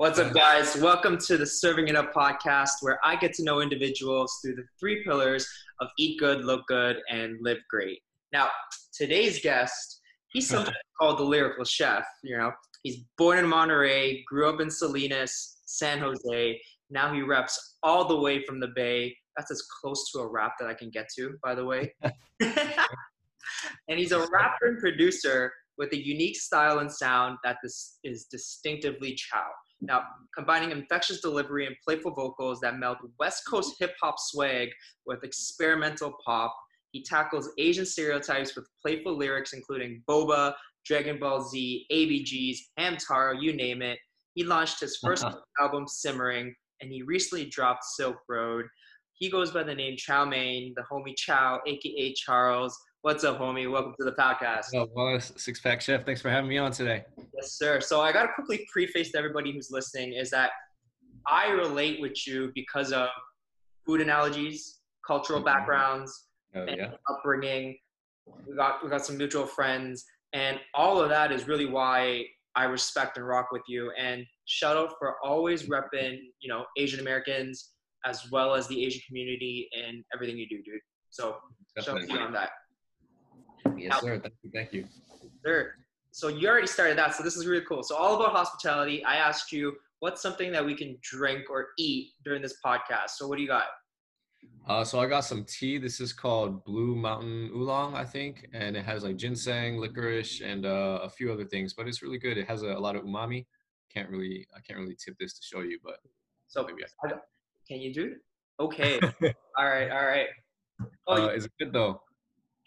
[0.00, 0.78] What's up, guys?
[0.78, 4.64] Welcome to the Serving It Up podcast, where I get to know individuals through the
[4.80, 5.46] three pillars
[5.82, 7.98] of eat good, look good, and live great.
[8.32, 8.48] Now,
[8.94, 10.00] today's guest,
[10.32, 12.06] he's something called the lyrical chef.
[12.24, 12.50] You know,
[12.82, 16.58] he's born in Monterey, grew up in Salinas, San Jose.
[16.88, 19.14] Now he reps all the way from the Bay.
[19.36, 21.94] That's as close to a rap that I can get to, by the way.
[22.40, 28.24] and he's a rapper and producer with a unique style and sound that this is
[28.30, 29.44] distinctively Chow.
[29.80, 30.04] Now,
[30.36, 34.68] combining infectious delivery and playful vocals that meld West Coast hip hop swag
[35.06, 36.54] with experimental pop,
[36.92, 43.52] he tackles Asian stereotypes with playful lyrics including Boba, Dragon Ball Z, ABGs, Hamtaro, you
[43.54, 43.98] name it.
[44.34, 45.38] He launched his 1st uh-huh.
[45.60, 48.66] album, Simmering, and he recently dropped Silk Road.
[49.14, 52.78] He goes by the name Chow Mein, the homie Chow, aka Charles.
[53.02, 53.70] What's up, homie?
[53.70, 54.66] Welcome to the podcast.
[54.74, 56.04] Oh, Wallace, Six Pack Chef.
[56.04, 57.02] Thanks for having me on today.
[57.34, 57.80] Yes, sir.
[57.80, 60.50] So I got to quickly preface to everybody who's listening is that
[61.26, 63.08] I relate with you because of
[63.86, 65.46] food analogies, cultural mm-hmm.
[65.46, 66.90] backgrounds, oh, yeah.
[67.08, 67.78] upbringing.
[68.46, 70.04] We got we got some mutual friends,
[70.34, 73.90] and all of that is really why I respect and rock with you.
[73.98, 77.70] And shout out for always repping, you know, Asian Americans
[78.04, 80.80] as well as the Asian community and everything you do, dude.
[81.08, 81.36] So
[81.76, 82.02] Definitely.
[82.02, 82.50] shout out to you on that.
[83.76, 84.18] Yes, sir.
[84.18, 84.50] Thank you.
[84.52, 84.84] Thank you.
[85.44, 85.74] Sure.
[86.12, 87.82] So you already started that, so this is really cool.
[87.82, 89.04] So all about hospitality.
[89.04, 93.10] I asked you what's something that we can drink or eat during this podcast.
[93.10, 93.66] So what do you got?
[94.66, 95.78] Uh, so I got some tea.
[95.78, 100.64] This is called Blue Mountain Oolong, I think, and it has like ginseng, licorice, and
[100.64, 101.74] uh, a few other things.
[101.74, 102.38] But it's really good.
[102.38, 103.46] It has a, a, lot of umami.
[103.92, 105.96] Can't really, I can't really tip this to show you, but
[106.48, 107.18] so maybe I can.
[107.68, 108.18] can you do it?
[108.60, 109.00] Okay.
[109.58, 109.90] all right.
[109.90, 110.26] All right.
[111.06, 112.02] Oh, uh, is it good though?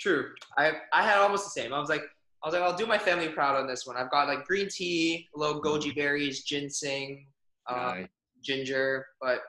[0.04, 0.34] True.
[0.58, 1.73] I I had almost the same.
[1.73, 2.04] I was like,
[2.44, 3.96] I was like, I'll do my family proud on this one.
[3.96, 7.26] I've got like green tea, a little goji berries, ginseng,
[7.69, 8.02] uh,
[8.44, 9.06] ginger.
[9.22, 9.40] But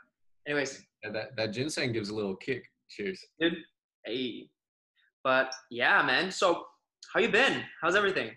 [0.47, 2.71] anyways, yeah, that that ginseng gives a little kick.
[2.89, 3.21] Cheers.
[3.41, 3.57] Dude.
[4.05, 4.49] Hey.
[5.25, 6.31] But yeah, man.
[6.31, 6.67] So
[7.13, 7.65] how you been?
[7.83, 8.31] How's everything?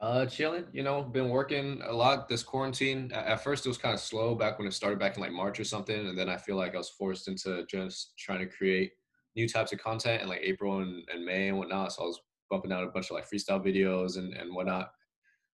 [0.00, 0.64] Uh, chilling.
[0.72, 3.12] You know, been working a lot this quarantine.
[3.14, 5.60] At first, it was kind of slow back when it started back in like March
[5.60, 8.90] or something, and then I feel like I was forced into just trying to create
[9.36, 11.92] new types of content in like April and, and May and whatnot.
[11.92, 12.20] So I was
[12.50, 14.90] bumping out a bunch of like freestyle videos and, and whatnot.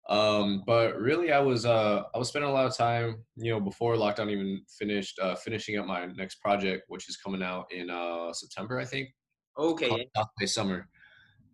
[0.10, 3.60] Um, but really I was uh I was spending a lot of time, you know,
[3.60, 7.90] before lockdown even finished, uh finishing up my next project, which is coming out in
[7.90, 9.10] uh September, I think.
[9.58, 10.08] Okay.
[10.46, 10.88] Summer.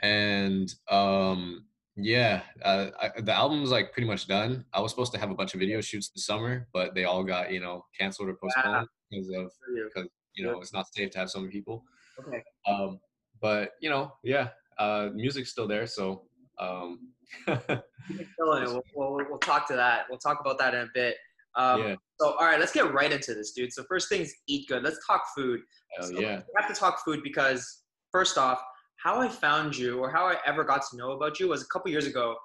[0.01, 4.66] And um yeah, uh, I, the album's like pretty much done.
[4.73, 7.23] I was supposed to have a bunch of video shoots this summer, but they all
[7.23, 11.19] got you know canceled or postponed because of because you know it's not safe to
[11.19, 11.83] have so many people.
[12.19, 12.44] Okay.
[12.68, 13.00] Um,
[13.41, 16.24] but you know, yeah, uh, music's still there, so.
[16.59, 17.09] Um,
[17.47, 20.06] we'll, we'll, we'll, talk to that.
[20.07, 21.16] We'll talk about that in a bit.
[21.56, 21.96] Um, yeah.
[22.19, 23.74] So, all right, let's get right into this, dude.
[23.74, 24.84] So, first things, eat good.
[24.84, 25.62] Let's talk food.
[25.97, 26.38] Hell so yeah.
[26.38, 28.62] We have to talk food because, first off,
[28.97, 31.68] how I found you or how I ever got to know about you was a
[31.68, 32.35] couple years ago.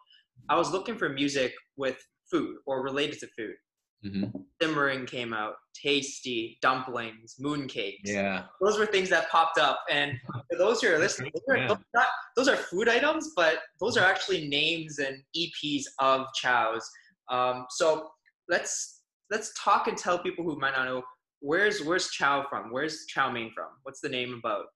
[0.48, 1.96] I was looking for music with
[2.30, 3.54] food or related to food.
[4.04, 4.38] Mm-hmm.
[4.62, 8.00] Simmering came out, Tasty, Dumplings, Mooncakes.
[8.04, 8.44] Yeah.
[8.60, 9.80] Those were things that popped up.
[9.90, 10.12] And
[10.50, 11.68] for those who are listening, those are, yeah.
[11.68, 12.06] those, not,
[12.36, 16.88] those are food items, but those are actually names and EPs of chows.
[17.30, 18.08] Um, so
[18.48, 21.02] let's let's talk and tell people who might not know
[21.40, 22.72] where's where's chow from?
[22.72, 23.68] Where's chow mein from?
[23.82, 24.66] What's the name about?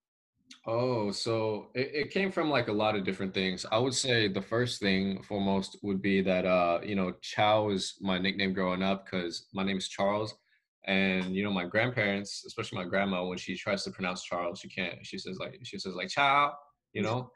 [0.67, 3.67] Oh, so it, it came from like a lot of different things.
[3.71, 7.95] I would say the first thing foremost would be that uh, you know, Chow is
[8.01, 10.35] my nickname growing up because my name is Charles.
[10.85, 14.69] And you know, my grandparents, especially my grandma, when she tries to pronounce Charles, she
[14.69, 15.05] can't.
[15.07, 16.53] She says like she says like Chow,
[16.93, 17.31] you know.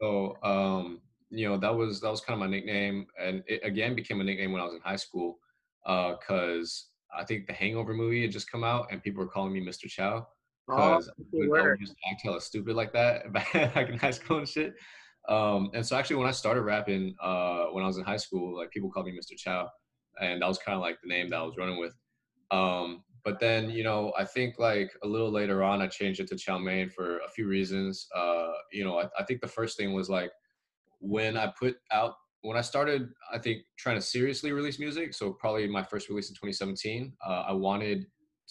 [0.00, 1.00] so um,
[1.30, 4.24] you know, that was that was kind of my nickname, and it again became a
[4.24, 5.38] nickname when I was in high school,
[5.86, 9.30] uh, because uh, I think the Hangover movie had just come out, and people were
[9.30, 9.88] calling me Mr.
[9.88, 10.26] Chow
[10.66, 14.48] because oh, I would just act hella stupid like that back in high school and
[14.48, 14.74] shit.
[15.28, 18.56] Um, and so actually when I started rapping uh, when I was in high school,
[18.56, 19.36] like people called me Mr.
[19.36, 19.68] Chow,
[20.20, 21.94] and that was kind of like the name that I was running with.
[22.50, 26.28] Um, but then you know I think like a little later on I changed it
[26.28, 28.06] to Chow Mein for a few reasons.
[28.14, 30.30] Uh, you know I, I think the first thing was like
[31.00, 32.14] when I put out
[32.44, 35.14] when I started, I think trying to seriously release music.
[35.14, 38.06] So probably my first release in 2017, uh, I wanted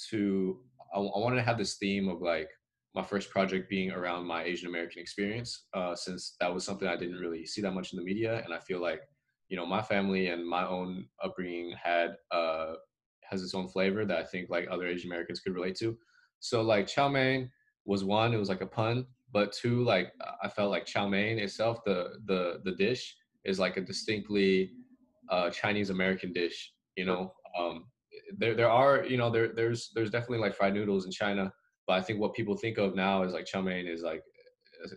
[0.09, 0.59] to
[0.93, 2.49] I, I wanted to have this theme of like
[2.95, 6.95] my first project being around my Asian American experience, uh, since that was something I
[6.95, 9.01] didn't really see that much in the media, and I feel like
[9.49, 12.73] you know my family and my own upbringing had uh,
[13.23, 15.97] has its own flavor that I think like other Asian Americans could relate to.
[16.39, 17.49] So like chow mein
[17.85, 20.11] was one, it was like a pun, but two, like
[20.43, 24.71] I felt like chow mein itself, the the the dish is like a distinctly
[25.29, 27.85] uh, Chinese American dish You know, um,
[28.37, 31.51] there there are you know there there's there's definitely like fried noodles in China,
[31.87, 34.21] but I think what people think of now is like chow mein is like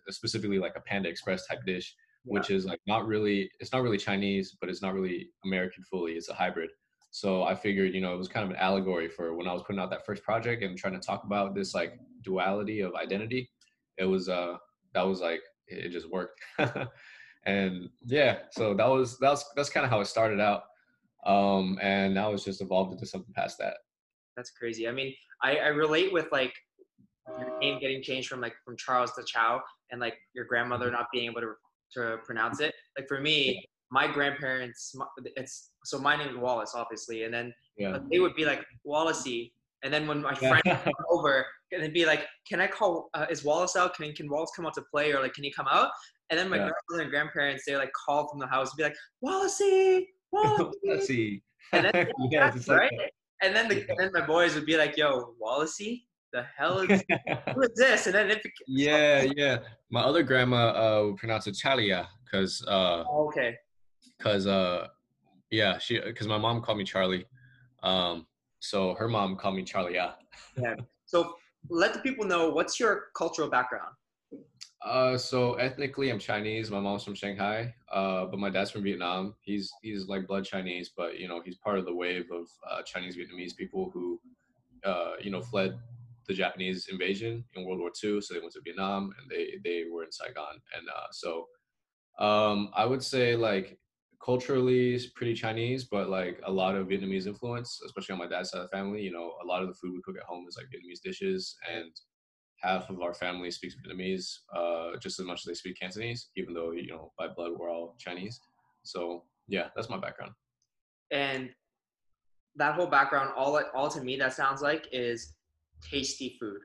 [0.08, 1.94] specifically like a Panda Express type dish,
[2.24, 2.32] yeah.
[2.32, 6.12] which is like not really it's not really Chinese, but it's not really American fully.
[6.12, 6.70] It's a hybrid.
[7.10, 9.62] So I figured, you know, it was kind of an allegory for when I was
[9.62, 13.50] putting out that first project and trying to talk about this like duality of identity.
[13.96, 14.56] It was uh
[14.92, 16.40] that was like it just worked.
[17.46, 20.64] and yeah, so that was that's that's kind of how it started out.
[21.26, 23.78] Um and now it's just evolved into something past that.
[24.36, 24.86] That's crazy.
[24.86, 26.52] I mean, I, I relate with like
[27.38, 31.06] your name getting changed from like from Charles to Chow and like your grandmother not
[31.12, 31.52] being able to
[31.94, 32.74] to pronounce it.
[32.98, 34.94] Like for me, my grandparents,
[35.36, 37.98] it's so my name is Wallace, obviously, and then yeah.
[38.10, 39.52] they would be like Wallacey,
[39.84, 43.10] and then when my friend come over, and they'd be like, "Can I call?
[43.14, 43.94] Uh, is Wallace out?
[43.94, 45.90] Can can Wallace come out to play, or like, can he come out?"
[46.30, 46.70] And then my yeah.
[46.88, 51.42] grandmother and grandparents, they like call from the house and be like, "Wallacey, Wallacey,"
[51.72, 52.90] and then yeah, right.
[52.92, 53.12] Like
[53.42, 57.02] and then the and then my boys would be like, "Yo, Wallacey." The hell is
[57.54, 58.06] who is this?
[58.06, 59.58] And then it yeah, yeah.
[59.90, 63.56] My other grandma uh would pronounce it Chalia because uh oh, okay
[64.18, 64.88] because uh
[65.50, 67.24] yeah she because my mom called me Charlie,
[67.82, 68.26] um
[68.60, 69.94] so her mom called me Charlie.
[69.94, 70.12] Yeah.
[70.56, 70.74] yeah.
[71.06, 71.36] So
[71.70, 73.94] let the people know what's your cultural background.
[74.82, 76.70] Uh, so ethnically, I'm Chinese.
[76.70, 79.34] My mom's from Shanghai, uh, but my dad's from Vietnam.
[79.40, 82.82] He's he's like blood Chinese, but you know he's part of the wave of uh,
[82.82, 84.20] Chinese Vietnamese people who,
[84.84, 85.78] uh, you know, fled
[86.28, 88.20] the Japanese invasion in World War II.
[88.20, 91.46] So they went to Vietnam and they they were in Saigon, and uh, so
[92.18, 93.78] um, I would say like
[94.24, 98.50] culturally it's pretty Chinese, but like a lot of Vietnamese influence, especially on my dad's
[98.50, 99.02] side of the family.
[99.02, 101.56] You know, a lot of the food we cook at home is like Vietnamese dishes,
[101.74, 101.92] and
[102.66, 106.52] half of our family speaks Vietnamese uh, just as much as they speak Cantonese, even
[106.54, 108.40] though you know by blood we're all Chinese.
[108.82, 110.32] So yeah, that's my background.
[111.10, 111.50] And
[112.56, 115.34] that whole background, all all to me that sounds like is
[115.82, 116.60] tasty food,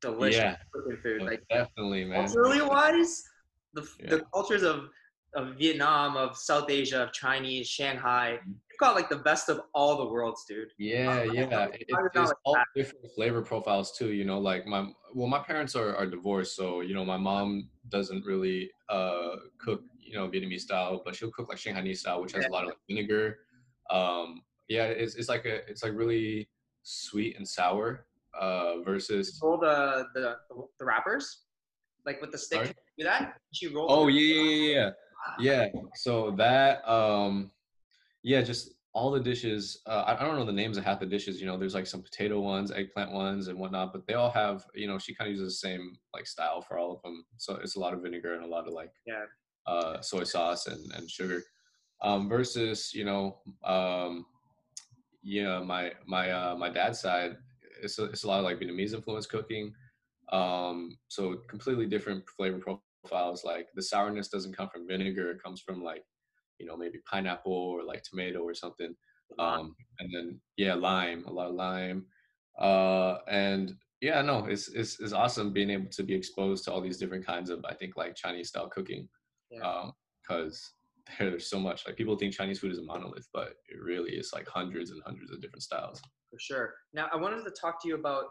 [0.00, 0.56] delicious yeah,
[1.02, 1.22] food.
[1.22, 2.26] Like definitely, man.
[2.26, 3.22] Culturally wise,
[3.74, 4.10] the yeah.
[4.10, 4.88] the cultures of
[5.34, 8.38] of Vietnam, of South Asia, of Chinese, Shanghai.
[8.40, 8.52] Mm-hmm.
[8.70, 10.68] You've got like the best of all the worlds, dude.
[10.78, 11.66] Yeah, um, yeah.
[11.72, 14.12] It, it's all different flavor profiles too.
[14.12, 17.68] You know, like my well, my parents are, are divorced, so you know, my mom
[17.88, 22.32] doesn't really uh cook, you know, Vietnamese style, but she'll cook like Shanghainese style, which
[22.32, 23.38] has a lot of like, vinegar.
[23.90, 26.48] Um, yeah, it's it's like a it's like really
[26.82, 28.06] sweet and sour.
[28.38, 30.36] Uh, versus roll the the
[30.80, 31.44] the wrappers,
[32.04, 32.58] like with the stick.
[32.58, 32.74] Sorry?
[32.98, 33.36] Do that?
[33.52, 33.86] She roll.
[33.88, 34.90] Oh yeah, yeah, yeah
[35.38, 37.50] yeah so that um
[38.22, 41.06] yeah just all the dishes uh, I, I don't know the names of half the
[41.06, 44.30] dishes you know there's like some potato ones eggplant ones and whatnot but they all
[44.30, 47.24] have you know she kind of uses the same like style for all of them
[47.36, 49.24] so it's a lot of vinegar and a lot of like yeah.
[49.66, 51.42] uh soy sauce and and sugar.
[52.02, 54.26] Um versus you know um
[55.22, 57.36] yeah my my uh my dad's side
[57.82, 59.72] it's a, it's a lot of like vietnamese influence cooking
[60.32, 62.60] um so completely different flavor
[63.02, 66.04] profiles like the sourness doesn't come from vinegar it comes from like
[66.58, 68.94] you know maybe pineapple or like tomato or something
[69.38, 72.04] um and then yeah lime a lot of lime
[72.60, 76.80] uh and yeah no it's it's, it's awesome being able to be exposed to all
[76.80, 79.08] these different kinds of i think like chinese style cooking
[79.50, 79.60] yeah.
[79.60, 79.92] um
[80.22, 80.72] because
[81.18, 84.30] there's so much like people think chinese food is a monolith but it really is
[84.32, 87.88] like hundreds and hundreds of different styles for sure now i wanted to talk to
[87.88, 88.24] you about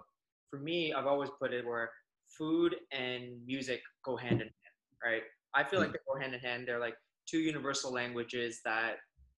[0.49, 1.89] for me i've always put it where
[2.37, 4.53] food and music go hand in hand
[5.03, 5.23] right?
[5.53, 5.93] I feel like mm.
[5.93, 6.67] they go hand in hand.
[6.67, 6.95] They're like
[7.27, 8.95] two universal languages that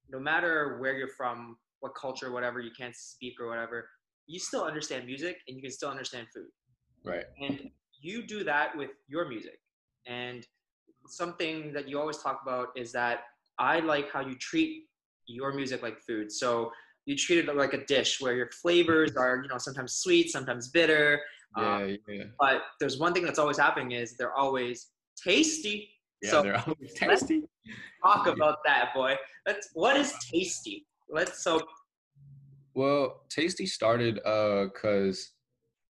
[0.10, 3.90] no matter where you're from, what culture, whatever, you can't speak or whatever,
[4.28, 6.48] you still understand music and you can still understand food.
[7.04, 7.26] Right.
[7.42, 7.70] And
[8.02, 9.60] you do that with your music.
[10.08, 10.46] And
[11.08, 13.20] something that you always talk about is that
[13.60, 14.84] I like how you treat
[15.28, 16.32] your music like food.
[16.32, 16.72] So
[17.06, 20.70] you treat it like a dish where your flavors are, you know, sometimes sweet, sometimes
[20.70, 21.22] bitter.
[21.58, 22.24] Yeah, um, yeah.
[22.40, 24.88] But there's one thing that's always happening is they're always
[25.22, 25.90] tasty.
[26.26, 27.44] Yeah, so they're always tasty.
[28.04, 29.16] talk about that, boy.
[29.46, 29.70] Let's.
[29.74, 30.86] What is tasty?
[31.10, 31.62] Let's so.
[32.74, 35.32] Well, tasty started uh because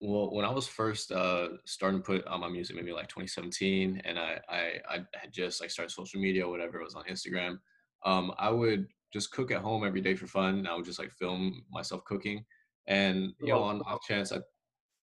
[0.00, 4.02] well when I was first uh starting to put on my music maybe like 2017
[4.04, 7.58] and I I I had just like started social media whatever it was on Instagram.
[8.04, 10.58] Um, I would just cook at home every day for fun.
[10.58, 12.44] And I would just like film myself cooking,
[12.86, 14.38] and you know on off chance I,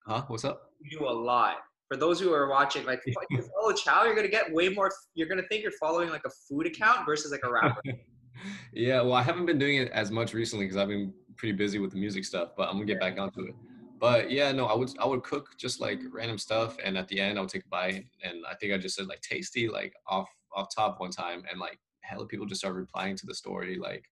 [0.06, 0.22] huh?
[0.28, 0.70] What's up?
[0.80, 1.56] You do a lot
[1.88, 4.90] for those who are watching, like follow Chow, you're gonna get way more.
[5.14, 7.80] You're gonna think you're following like a food account versus like a rapper.
[8.72, 11.78] yeah, well, I haven't been doing it as much recently because I've been pretty busy
[11.78, 13.54] with the music stuff, but I'm gonna get back onto it.
[13.98, 17.20] But yeah, no, I would I would cook just like random stuff, and at the
[17.20, 19.94] end I would take a bite, and I think I just said like tasty like
[20.06, 23.76] off off top one time, and like hella people just started replying to the story
[23.76, 24.04] like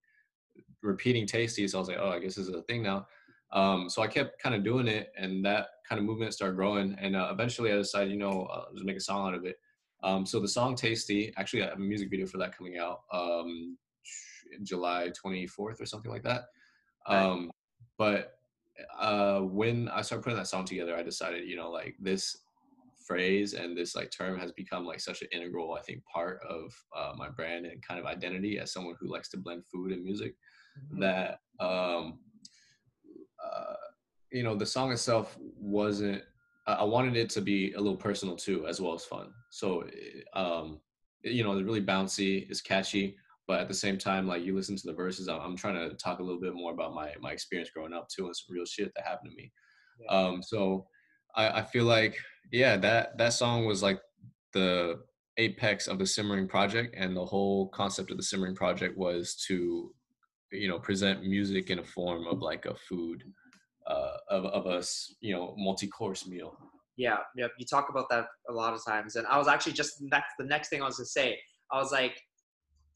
[0.82, 1.66] repeating tasty.
[1.68, 3.06] So I was like, oh, I guess this is a thing now.
[3.52, 6.96] Um, so I kept kind of doing it, and that kind of movement started growing.
[7.00, 9.56] And uh, eventually, I decided, you know, uh, just make a song out of it.
[10.02, 13.00] Um, so the song "Tasty," actually, I have a music video for that coming out
[13.12, 13.78] um,
[14.62, 16.44] July 24th or something like that.
[17.06, 17.50] Um,
[17.96, 18.38] but
[18.98, 22.38] uh, when I started putting that song together, I decided, you know, like this
[23.06, 26.74] phrase and this like term has become like such an integral, I think, part of
[26.96, 30.02] uh, my brand and kind of identity as someone who likes to blend food and
[30.02, 30.34] music.
[30.78, 31.00] Mm-hmm.
[31.00, 32.18] That um,
[33.44, 33.74] uh,
[34.34, 36.22] you know, the song itself wasn't.
[36.66, 39.28] I wanted it to be a little personal too, as well as fun.
[39.50, 39.84] So,
[40.32, 40.80] um,
[41.22, 44.74] you know, it's really bouncy, it's catchy, but at the same time, like you listen
[44.76, 47.30] to the verses, I'm, I'm trying to talk a little bit more about my my
[47.30, 49.52] experience growing up too, and some real shit that happened to me.
[50.00, 50.16] Yeah.
[50.16, 50.86] Um, so
[51.36, 52.18] I, I feel like
[52.50, 54.00] yeah, that that song was like
[54.52, 55.00] the
[55.36, 59.92] apex of the simmering project and the whole concept of the simmering project was to
[60.50, 63.24] you know present music in a form of like a food
[63.86, 64.82] uh, of, of a
[65.20, 66.56] you know multi-course meal.
[66.96, 69.94] Yeah yeah you talk about that a lot of times and i was actually just
[70.10, 71.36] that's the next thing i was to say
[71.72, 72.22] i was like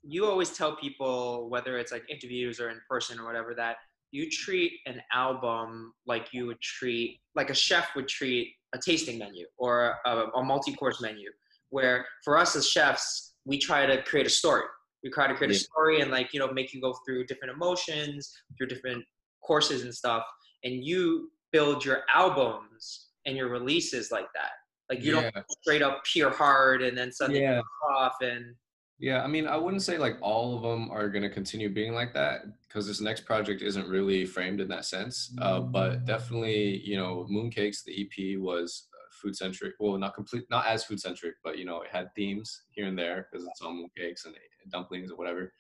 [0.04, 3.76] you always tell people whether it's like interviews or in person or whatever that
[4.12, 9.18] you treat an album like you would treat like a chef would treat a tasting
[9.18, 11.28] menu or a, a multi-course menu
[11.71, 14.64] where for us as chefs we try to create a story.
[15.02, 17.54] We try to create a story and like you know make you go through different
[17.54, 19.04] emotions through different
[19.42, 20.25] courses and stuff
[20.64, 24.50] and you build your albums and your releases like that
[24.90, 25.30] like you yeah.
[25.30, 27.60] don't straight up pure hard and then suddenly yeah.
[27.90, 28.54] off and
[29.00, 31.94] yeah, I mean, I wouldn't say like all of them are going to continue being
[31.94, 35.32] like that because this next project isn't really framed in that sense.
[35.40, 39.74] Uh, but definitely, you know, Mooncakes, the EP was uh, food centric.
[39.78, 42.98] Well, not complete, not as food centric, but you know, it had themes here and
[42.98, 44.34] there because it's all mooncakes and
[44.72, 45.52] dumplings or whatever.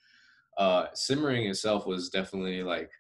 [0.56, 2.90] Uh, simmering itself was definitely like,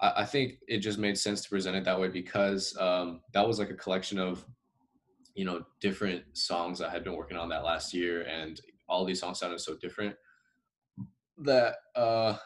[0.00, 3.58] I, think it just made sense to present it that way because um, that was
[3.58, 4.44] like a collection of,
[5.34, 9.20] you know, different songs I had been working on that last year and all these
[9.20, 10.14] songs sounded so different
[11.44, 12.36] that uh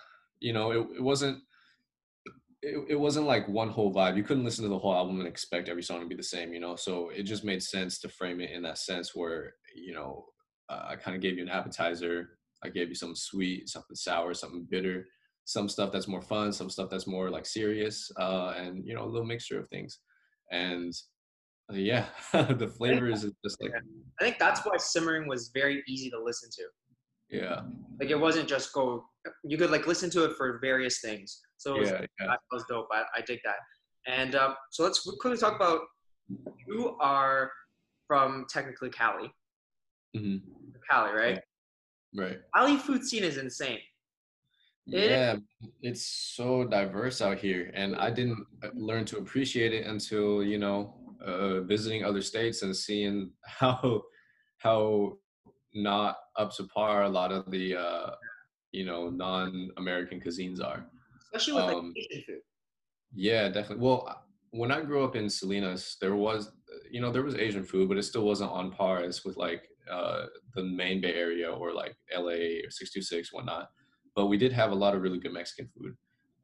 [0.40, 1.38] you know it, it wasn't
[2.60, 4.16] it, it wasn't like one whole vibe.
[4.16, 6.52] You couldn't listen to the whole album and expect every song to be the same
[6.52, 6.76] you know?
[6.76, 10.26] So it just made sense to frame it in that sense where you know
[10.68, 14.66] i kind of gave you an appetizer i gave you something sweet something sour something
[14.70, 15.06] bitter
[15.44, 19.04] some stuff that's more fun some stuff that's more like serious uh and you know
[19.04, 19.98] a little mixture of things
[20.52, 20.92] and
[21.70, 23.72] uh, yeah, the flavors is just like.
[24.20, 26.62] I think that's why simmering was very easy to listen to.
[27.30, 27.60] Yeah.
[27.98, 29.04] Like it wasn't just go.
[29.44, 31.40] You could like listen to it for various things.
[31.56, 32.26] So was, yeah, yeah.
[32.26, 32.88] that was dope.
[32.92, 33.56] I, I dig that.
[34.06, 35.80] And um, so let's quickly talk about.
[36.66, 37.50] You are
[38.06, 39.32] from technically Cali.
[40.16, 40.36] Mm-hmm.
[40.90, 41.40] Cali, right?
[42.14, 42.38] Right.
[42.54, 43.78] Cali food scene is insane.
[44.86, 45.36] Yeah,
[45.80, 50.58] it's so diverse out here, and I didn't uh, learn to appreciate it until you
[50.58, 54.02] know uh, visiting other states and seeing how
[54.58, 55.18] how
[55.74, 58.10] not up to par a lot of the uh,
[58.72, 60.84] you know non-American cuisines are.
[61.32, 62.40] Especially with um, like Asian food.
[63.14, 63.84] Yeah, definitely.
[63.84, 66.50] Well, when I grew up in Salinas, there was
[66.90, 69.68] you know there was Asian food, but it still wasn't on par as with like
[69.90, 73.70] uh, the main Bay Area or like LA or 626 whatnot.
[74.14, 75.96] But we did have a lot of really good Mexican food.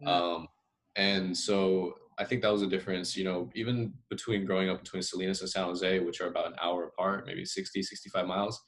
[0.02, 0.08] Mm.
[0.08, 0.48] Um,
[0.96, 5.02] and so I think that was a difference, you know, even between growing up between
[5.02, 8.60] Salinas and San Jose, which are about an hour apart, maybe 60, 65 miles.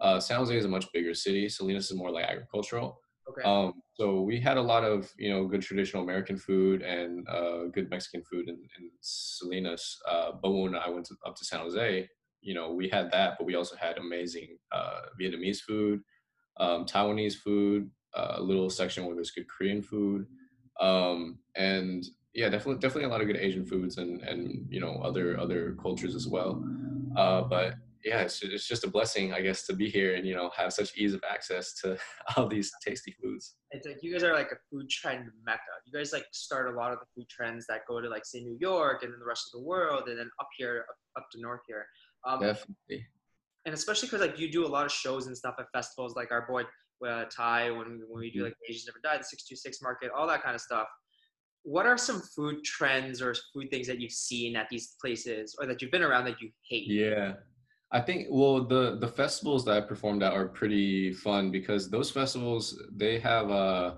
[0.00, 1.48] Uh, San Jose is a much bigger city.
[1.48, 3.00] Salinas is more like agricultural.
[3.28, 3.42] Okay.
[3.42, 7.64] Um, so we had a lot of, you know, good traditional American food and uh,
[7.72, 9.98] good Mexican food in, in Salinas.
[10.08, 12.08] Uh, but when I went to, up to San Jose,
[12.40, 16.00] you know, we had that, but we also had amazing uh, Vietnamese food,
[16.58, 20.26] um, Taiwanese food, a little section where there's good Korean food.
[20.80, 22.04] Um, and
[22.34, 25.76] yeah, definitely, definitely a lot of good Asian foods and and you know other other
[25.80, 26.62] cultures as well.
[27.16, 30.34] Uh, but yeah, it's it's just a blessing, I guess, to be here and you
[30.34, 31.98] know have such ease of access to
[32.36, 33.56] all these tasty foods.
[33.72, 35.60] It's like you guys are like a food trend mecca.
[35.86, 38.40] You guys like start a lot of the food trends that go to like say
[38.40, 41.26] New York and then the rest of the world, and then up here, up, up
[41.32, 41.86] to north here.
[42.26, 43.06] Um, Definitely.
[43.66, 46.32] And especially because like you do a lot of shows and stuff at festivals, like
[46.32, 46.62] our boy
[47.06, 48.44] uh, Ty when when we do mm-hmm.
[48.46, 50.88] like Asians Never Die, the Six Two Six Market, all that kind of stuff
[51.66, 55.66] what are some food trends or food things that you've seen at these places or
[55.66, 56.86] that you've been around that you hate?
[56.86, 57.34] Yeah.
[57.90, 62.10] I think well the the festivals that I performed at are pretty fun because those
[62.10, 63.94] festivals they have uh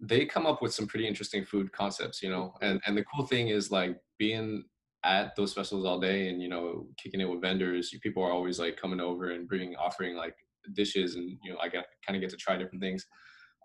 [0.00, 2.54] they come up with some pretty interesting food concepts, you know.
[2.62, 4.64] And and the cool thing is like being
[5.04, 8.58] at those festivals all day and you know kicking it with vendors, people are always
[8.58, 10.34] like coming over and bringing offering like
[10.74, 13.06] dishes and you know I get kind of get to try different things.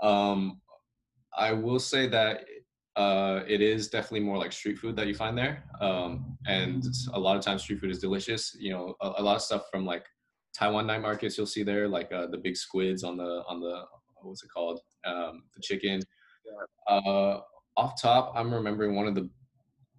[0.02, 0.62] Um
[1.36, 2.46] I will say that
[2.96, 7.20] uh, it is definitely more like street food that you find there, um, and a
[7.20, 8.56] lot of times street food is delicious.
[8.60, 10.06] You know, a, a lot of stuff from like
[10.56, 13.82] Taiwan night markets you'll see there, like uh, the big squids on the on the
[14.22, 16.02] what's it called, um, the chicken.
[16.88, 17.40] Uh,
[17.76, 19.30] off top, I'm remembering one of the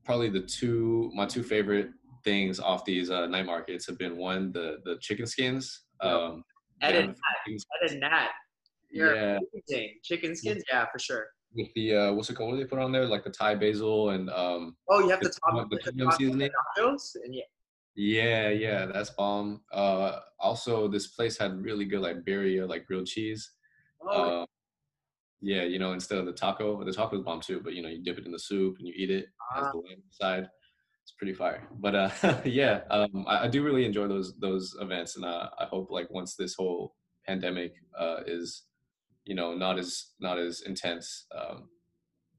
[0.05, 1.91] probably the two my two favorite
[2.23, 5.83] things off these uh, night markets have been one the the chicken skins.
[6.01, 6.43] Um,
[6.81, 7.59] Ed and Nat.
[7.83, 8.29] Ed and Nat.
[8.91, 9.39] You're Yeah.
[9.53, 9.95] amazing.
[10.03, 11.27] Chicken skins, yeah, for sure.
[11.55, 12.51] with the uh, what's it called?
[12.51, 13.07] What do they put on there?
[13.07, 15.99] Like the Thai basil and um, Oh, you have The the top, the the tom
[16.11, 16.51] top seasoning?
[16.79, 17.43] nachos, and yeah,
[17.97, 19.63] yeah, yeah, that's bomb.
[19.73, 23.53] Uh, also, this place had really good like birria, like grilled cheese.
[24.03, 24.47] oh, Uh,
[25.45, 27.89] yeah, you know, instead of the taco, the taco is bomb too, but you know,
[27.89, 29.71] you dip it in the soup and you eat it as Ah.
[29.73, 30.49] the lamb side.
[31.03, 31.69] It's pretty fire.
[31.81, 32.11] But uh,
[32.47, 36.09] yeah, um, I, I do really enjoy those those events, and uh, I hope like
[36.11, 36.95] once this whole
[37.27, 38.63] pandemic uh, is,
[39.27, 41.69] you know, not as not as intense, um,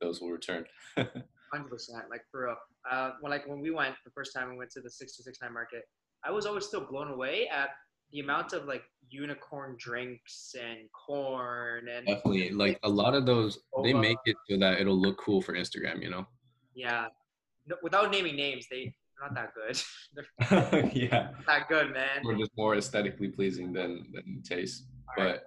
[0.02, 0.66] those will return.
[0.98, 2.56] hundred percent, like for real.
[2.90, 5.22] Uh, when like when we went the first time we went to the six to
[5.24, 5.84] six nine market,
[6.24, 7.70] I was always still blown away at
[8.16, 13.60] the amount of like unicorn drinks and corn and Definitely, like a lot of those,
[13.84, 16.02] they make it so that it'll look cool for Instagram.
[16.02, 16.26] You know.
[16.74, 17.08] yeah.
[17.68, 20.92] No, without naming names, they they're not that good.
[20.96, 22.22] yeah, not that good, man.
[22.24, 24.86] or just more aesthetically pleasing than than taste.
[25.18, 25.40] Alright.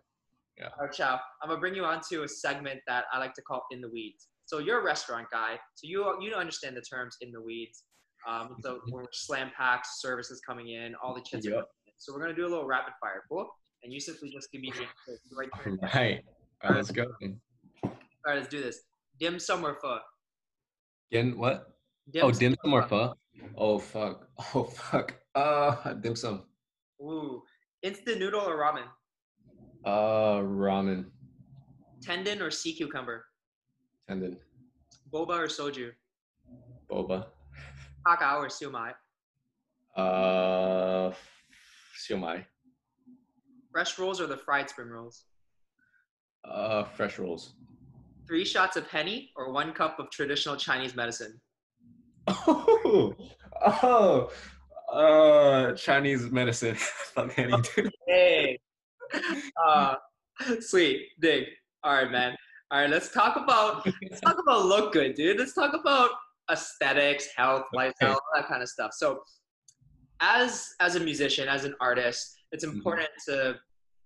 [0.58, 1.18] But All right, Chow.
[1.42, 3.88] I'm gonna bring you on to a segment that I like to call "In the
[3.88, 7.84] Weeds." So you're a restaurant guy, so you you understand the terms "in the weeds."
[8.28, 11.68] Um, so when slam packs, services coming in, all the chits are Yep.
[11.98, 13.48] So we're gonna do a little rapid fire, cool?
[13.82, 14.72] And you simply just give me
[15.36, 15.48] right.
[15.66, 16.24] All right.
[16.62, 17.04] All right, let's go.
[17.82, 17.90] All
[18.26, 18.82] right, let's do this.
[19.18, 19.98] Dim sum or pho?
[21.10, 21.74] Again, what?
[22.10, 23.14] Dim oh, dim sum or pho?
[23.56, 24.28] Oh, fuck.
[24.54, 25.14] Oh, fuck.
[25.34, 26.44] Uh, dim sum.
[27.00, 27.42] Ooh,
[27.82, 28.86] instant noodle or ramen?
[29.84, 31.06] Uh, ramen.
[32.00, 33.24] Tendon or sea cucumber?
[34.08, 34.36] Tendon.
[35.12, 35.90] Boba or soju?
[36.90, 37.26] Boba.
[38.06, 38.92] Kakao or siomai?
[39.96, 41.12] Uh,
[41.98, 42.44] siomai.
[43.72, 45.24] Fresh rolls or the fried spring rolls?
[46.44, 47.54] Uh, fresh rolls.
[48.26, 51.40] Three shots of henny or one cup of traditional Chinese medicine?
[52.28, 53.14] Oh,
[53.82, 54.30] oh,
[54.92, 56.74] uh, Chinese medicine.
[57.14, 57.90] Fuck any dude.
[58.06, 58.58] Hey.
[59.66, 59.94] Uh,
[60.60, 61.08] sweet.
[61.20, 61.44] Dig.
[61.84, 62.36] All right, man.
[62.70, 65.38] All right, let's talk about let's talk about look good, dude.
[65.38, 66.10] Let's talk about
[66.50, 68.92] aesthetics, health, lifestyle, all that kind of stuff.
[68.92, 69.22] So,
[70.20, 73.56] as as a musician, as an artist, it's important to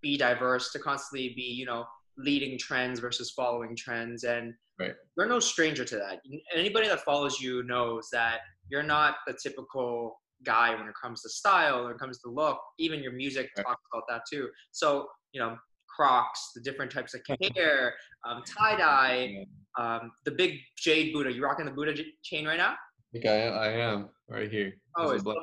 [0.03, 1.85] be diverse, to constantly be, you know,
[2.18, 4.94] leading trends versus following trends, and Right.
[5.16, 6.22] you're no stranger to that.
[6.55, 11.29] Anybody that follows you knows that you're not the typical guy when it comes to
[11.29, 12.59] style, when it comes to look.
[12.79, 13.64] Even your music Right.
[13.64, 14.51] talks about that too.
[14.72, 15.57] So, you know,
[15.94, 17.20] Crocs, the different types of
[17.57, 17.94] hair,
[18.25, 19.46] um, tie dye,
[19.79, 21.31] um, the big jade Buddha.
[21.31, 22.75] You rocking the Buddha j- chain right now?
[23.12, 24.72] think I, I am right here.
[24.96, 25.37] Oh, This it's black.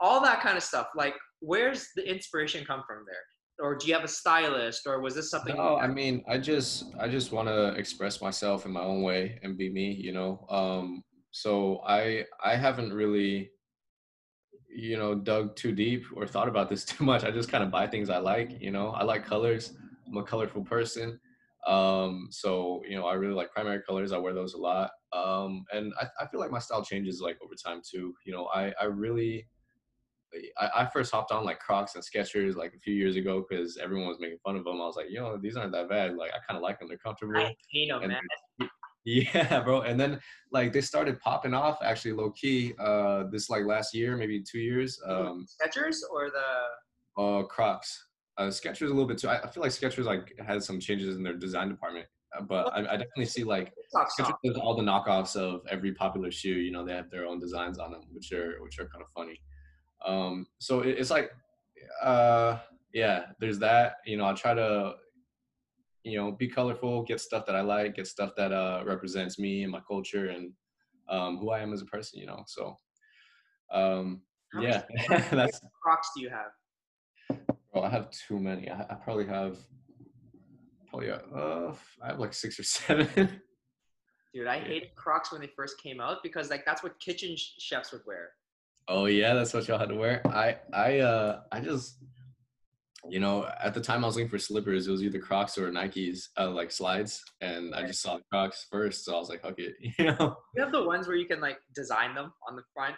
[0.00, 0.88] All that kind of stuff.
[0.94, 3.66] Like, where's the inspiration come from there?
[3.66, 5.56] Or do you have a stylist, or was this something?
[5.56, 9.40] No, I mean, I just I just want to express myself in my own way
[9.42, 10.46] and be me, you know.
[10.48, 13.50] Um, so I I haven't really,
[14.68, 17.24] you know, dug too deep or thought about this too much.
[17.24, 18.90] I just kind of buy things I like, you know.
[18.90, 19.72] I like colors.
[20.06, 21.18] I'm a colorful person.
[21.66, 24.12] Um, so you know, I really like primary colors.
[24.12, 24.90] I wear those a lot.
[25.12, 28.14] Um, and I, I feel like my style changes like over time too.
[28.24, 29.48] You know, I I really
[30.60, 33.76] I, I first hopped on like Crocs and Skechers like a few years ago because
[33.78, 34.74] everyone was making fun of them.
[34.80, 36.16] I was like, you know, these aren't that bad.
[36.16, 36.88] Like, I kind of like them.
[36.88, 37.36] They're comfortable.
[37.38, 38.68] I hate 'em, And- man.
[39.04, 39.82] Yeah, bro.
[39.82, 40.20] And then
[40.52, 42.74] like they started popping off actually low key.
[42.78, 45.00] Uh, this like last year, maybe two years.
[45.06, 48.06] Um, Skechers or the uh, Crocs.
[48.36, 49.28] Uh, Skechers a little bit too.
[49.28, 52.06] I, I feel like Skechers like has some changes in their design department.
[52.36, 54.34] Uh, but I, I definitely see like TikTok Skechers song?
[54.44, 56.50] does all the knockoffs of every popular shoe.
[56.56, 59.08] You know, they have their own designs on them, which are which are kind of
[59.16, 59.40] funny.
[60.06, 61.30] Um, so it, it's like,
[62.02, 62.58] uh,
[62.92, 63.96] yeah, there's that.
[64.06, 64.94] You know, I try to,
[66.04, 69.62] you know, be colorful, get stuff that I like, get stuff that uh, represents me
[69.62, 70.52] and my culture and
[71.08, 72.20] um, who I am as a person.
[72.20, 72.76] You know, so
[73.72, 74.82] um, How yeah,
[75.32, 75.60] that's.
[75.82, 77.38] Crocs do you have?
[77.72, 78.70] Bro, I have too many.
[78.70, 79.58] I, I probably have.
[80.88, 83.40] Probably, uh, I have like six or seven.
[84.34, 84.64] Dude, I Yeah.
[84.64, 88.02] hated Crocs when they first came out because like that's what kitchen sh- chefs would
[88.06, 88.30] wear.
[88.88, 90.22] Oh yeah, that's what y'all had to wear.
[90.26, 91.98] I I uh I just
[93.08, 94.88] you know at the time I was looking for slippers.
[94.88, 98.66] It was either Crocs or Nikes, uh, like slides, and I just saw the Crocs
[98.70, 100.38] first, so I was like, okay, you know.
[100.56, 102.94] You have the ones where you can like design them on the front.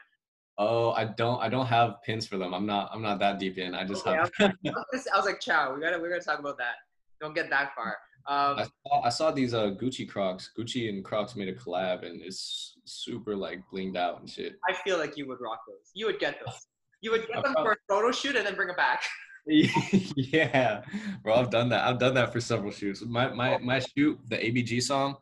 [0.59, 2.55] Oh, I don't I don't have pins for them.
[2.55, 3.75] I'm not I'm not that deep in.
[3.75, 4.31] I just Okay, have.
[4.41, 4.53] I
[4.93, 6.75] was, I was like, "Chow, we gotta we gotta talk about that.
[7.21, 10.51] Don't get that far." Um, I saw, I saw these uh Gucci Crocs.
[10.57, 14.55] Gucci and Crocs made a collab, and it's super like blinged out and shit.
[14.69, 15.91] I feel like you would rock those.
[15.95, 16.67] You would get those.
[17.01, 19.03] You would get them for a photo shoot and then bring them back.
[19.47, 20.83] yeah,
[21.23, 21.87] bro, I've done that.
[21.87, 23.03] I've done that for several shoots.
[23.03, 25.17] My my my shoot, the ABG song,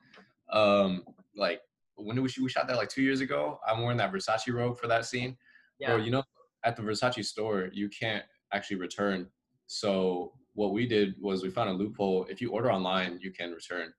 [0.53, 1.05] um,
[1.37, 1.61] like
[1.97, 2.43] when did we shoot?
[2.43, 3.61] We shot that like two years ago.
[3.67, 5.37] I'm wearing that Versace robe for that scene.
[5.79, 5.89] Yeah.
[5.89, 6.25] Bro, you know,
[6.65, 9.29] at the Versace store, you can't actually return.
[9.67, 12.27] So what we did was we found a loophole.
[12.29, 13.93] If you order online, you can return.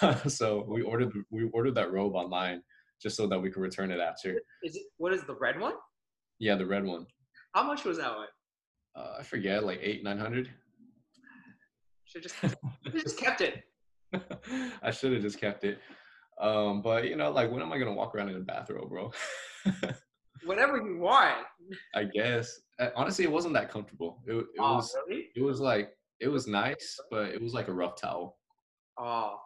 [0.28, 2.62] so we ordered we ordered that robe online
[3.00, 4.38] just so that we could return it after.
[4.62, 5.72] Is it what is the red one?
[6.38, 7.06] Yeah, the red one.
[7.54, 8.28] How much was that one?
[8.94, 10.50] Uh, I forget, like eight nine hundred.
[12.04, 12.34] Should just
[12.92, 13.62] just kept it.
[14.82, 15.78] I should have just kept it.
[16.38, 19.12] Um, but you know, like when am I gonna walk around in a bathrobe, bro?
[20.46, 21.44] Whatever you want.
[21.94, 22.60] I guess.
[22.78, 24.22] Uh, Honestly, it wasn't that comfortable.
[24.26, 25.28] It, it oh, was really?
[25.34, 28.38] it was like it was nice, but it was like a rough towel.
[28.98, 29.36] Oh,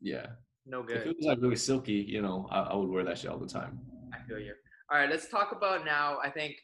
[0.00, 0.26] Yeah.
[0.66, 0.98] no good.
[0.98, 3.38] If it was like really silky, you know, I, I would wear that shit all
[3.38, 3.80] the time.
[4.12, 4.54] I feel you.
[4.90, 6.18] All right, let's talk about now.
[6.22, 6.54] I think,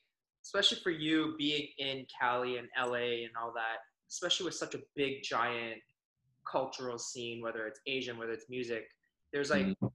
[0.44, 3.78] especially for you being in Cali and LA and all that,
[4.10, 5.80] especially with such a big, giant
[6.50, 8.84] cultural scene, whether it's Asian, whether it's music,
[9.32, 9.92] there's like, Mhm.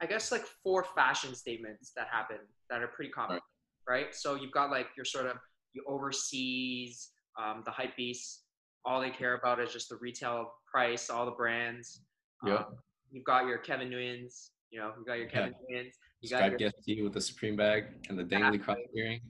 [0.00, 2.38] I guess, like four fashion statements that happen
[2.70, 3.40] that are pretty common,
[3.88, 4.14] right?
[4.14, 5.36] So you've got like your sort of
[5.74, 8.44] you overseas, um, the hype beasts.
[8.84, 12.00] All they care about is just the retail price, all the brands.
[12.44, 12.54] Yeah.
[12.56, 12.64] Um,
[13.10, 15.32] you've got your Kevin Nguyen's, you know, you got your Yeah.
[15.32, 15.94] Kevin Nguyen's.
[16.20, 19.20] You got your, guest with the Supreme bag and the dangly cross earring.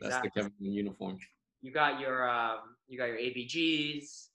[0.00, 0.30] That's the.
[0.30, 1.18] Kevin in uniform.
[1.62, 4.28] You got your um, you got your ABGs,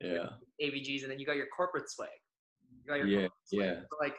[0.00, 0.30] Yeah.
[0.62, 2.08] ABGs, and then you got your corporate swag.
[2.82, 3.28] You got your Yeah.
[3.44, 3.66] swag.
[3.66, 3.80] Yeah.
[3.80, 4.14] So, like,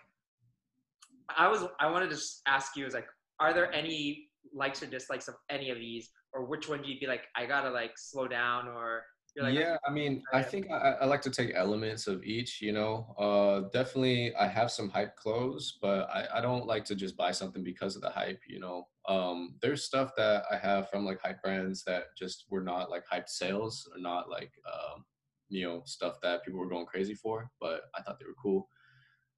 [1.35, 3.07] I was I wanted to ask you is like,
[3.39, 6.99] are there any likes or dislikes of any of these, or which one do you
[6.99, 9.03] be like, I gotta like slow down, or
[9.35, 12.61] you're like, yeah, I mean, I think I, I like to take elements of each,
[12.61, 13.13] you know.
[13.17, 17.31] Uh, definitely, I have some hype clothes, but I, I don't like to just buy
[17.31, 18.87] something because of the hype, you know.
[19.09, 23.03] Um, there's stuff that I have from like hype brands that just were not like
[23.11, 25.03] hyped sales or not like, um,
[25.49, 28.69] you know, stuff that people were going crazy for, but I thought they were cool.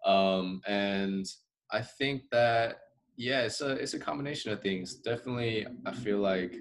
[0.05, 1.25] Um, and
[1.71, 2.77] I think that,
[3.17, 4.95] yeah, it's a, it's a combination of things.
[4.95, 6.55] Definitely, I feel like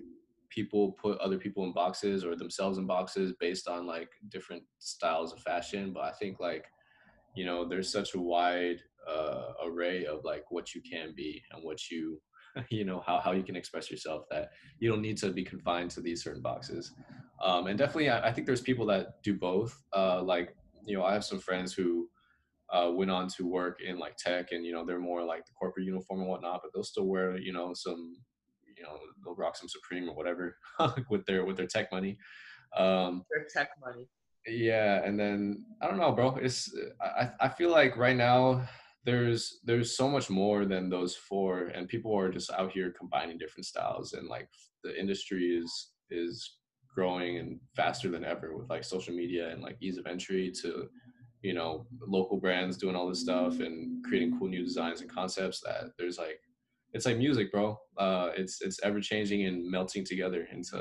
[0.57, 5.33] people put other people in boxes or themselves in boxes based on like different styles
[5.33, 6.65] of fashion but i think like
[7.35, 11.63] you know there's such a wide uh, array of like what you can be and
[11.63, 12.21] what you
[12.71, 15.91] you know how, how you can express yourself that you don't need to be confined
[15.91, 16.93] to these certain boxes
[17.45, 21.05] um, and definitely I, I think there's people that do both uh, like you know
[21.05, 22.09] i have some friends who
[22.73, 25.53] uh, went on to work in like tech and you know they're more like the
[25.59, 28.17] corporate uniform and whatnot but they'll still wear you know some
[28.77, 30.57] you know they'll rock some Supreme or whatever
[31.11, 32.19] with their with their tech money.
[32.77, 34.07] Um, your tech money.
[34.47, 36.37] yeah, and then I don't know, bro.
[36.37, 38.67] It's I I feel like right now
[39.05, 43.39] there's there's so much more than those four, and people are just out here combining
[43.39, 44.49] different styles, and like
[44.85, 46.59] the industry is is
[46.95, 50.89] growing and faster than ever with like social media and like ease of entry to
[51.47, 51.87] you know
[52.19, 56.19] local brands doing all this stuff and creating cool new designs and concepts that there's
[56.19, 56.41] like
[56.95, 60.77] it's like music bro uh it's it's ever changing and melting together into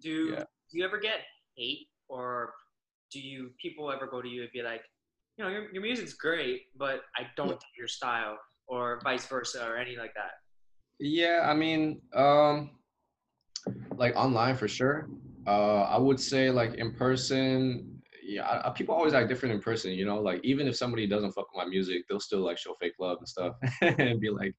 [0.00, 0.44] Do Yeah.
[0.70, 1.20] do you ever get
[1.56, 2.54] hate, or
[3.12, 4.82] do you people ever go to you and be like,
[5.36, 9.66] you know, your your music's great, but I don't like your style, or vice versa,
[9.68, 10.32] or any like that?
[11.00, 12.70] Yeah, I mean, um,
[13.96, 15.08] like online for sure.
[15.46, 17.97] Uh, I would say like in person,
[18.28, 19.92] yeah, I, people always act different in person.
[19.92, 22.74] You know, like even if somebody doesn't fuck with my music, they'll still like show
[22.80, 24.54] fake love and stuff, and be like,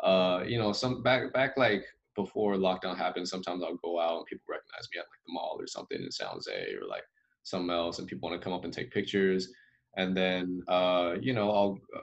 [0.00, 3.26] uh, you know, some back back like before lockdown happened.
[3.26, 6.10] Sometimes I'll go out and people recognize me at like the mall or something in
[6.10, 7.04] San Jose or like
[7.42, 9.50] something else, and people want to come up and take pictures.
[9.96, 12.00] And then, uh, you know, I'll uh,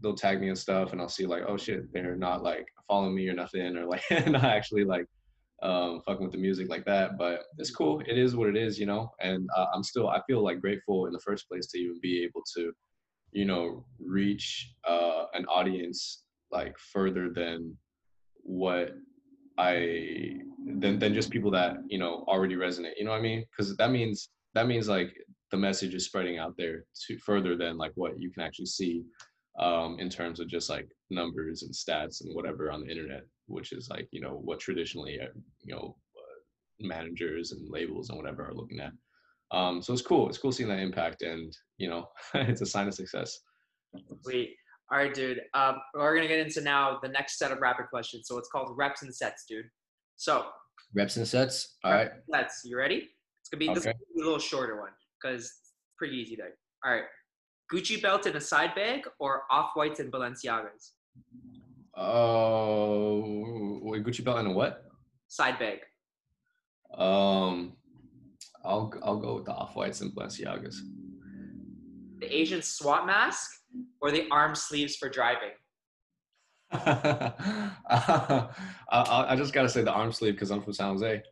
[0.00, 3.16] they'll tag me and stuff, and I'll see like, oh shit, they're not like following
[3.16, 5.06] me or nothing, or like not actually like
[5.62, 7.16] um, fucking with the music like that.
[7.16, 8.00] But it's cool.
[8.00, 9.10] It is what it is, you know.
[9.20, 12.22] And uh, I'm still, I feel like grateful in the first place to even be
[12.24, 12.72] able to,
[13.32, 17.76] you know, reach uh, an audience like further than
[18.42, 18.92] what
[19.58, 20.38] I
[20.78, 22.92] than than just people that you know already resonate.
[22.98, 23.44] You know what I mean?
[23.50, 25.14] Because that means that means like
[25.50, 29.04] the message is spreading out there to further than like what you can actually see
[29.58, 33.72] um, in terms of just like numbers and stats and whatever on the internet, which
[33.72, 35.26] is like you know what traditionally uh,
[35.62, 36.40] you know uh,
[36.86, 38.92] managers and labels and whatever are looking at.
[39.50, 40.28] Um, so it's cool.
[40.28, 43.38] It's cool seeing that impact, and you know it's a sign of success.
[44.22, 44.56] Sweet.
[44.90, 45.40] All right, dude.
[45.54, 48.26] Um, we're gonna get into now the next set of rapid questions.
[48.26, 49.66] So it's called reps and sets, dude.
[50.16, 50.46] So
[50.94, 51.76] Reps and sets.
[51.84, 52.10] All right.
[52.10, 52.60] reps sets.
[52.64, 53.08] You ready?
[53.40, 53.92] It's gonna be this Okay.
[53.92, 54.90] gonna be a little shorter one
[55.22, 55.52] because
[55.98, 56.52] pretty easy there.
[56.84, 57.04] All right.
[57.72, 60.90] Gucci belt in a side bag or off whites and Balenciagas?
[61.96, 64.84] Oh, wait, Gucci belt and a what?
[65.28, 65.78] Side bag.
[66.96, 67.76] Um,
[68.64, 70.76] I'll I'll go with the off whites and Balenciagas.
[72.20, 73.50] The Asian SWAT mask
[74.02, 75.50] or the arm sleeves for driving?
[76.72, 78.48] I,
[78.90, 81.22] I just gotta say the arm sleeve because I'm from San Jose.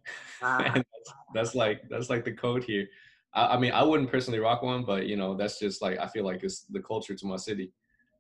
[0.42, 2.87] Uh, And that's, that's like that's like the code here.
[3.35, 6.07] I, I mean, I wouldn't personally rock one, but you know, that's just like I
[6.07, 7.73] feel like it's the culture to my city.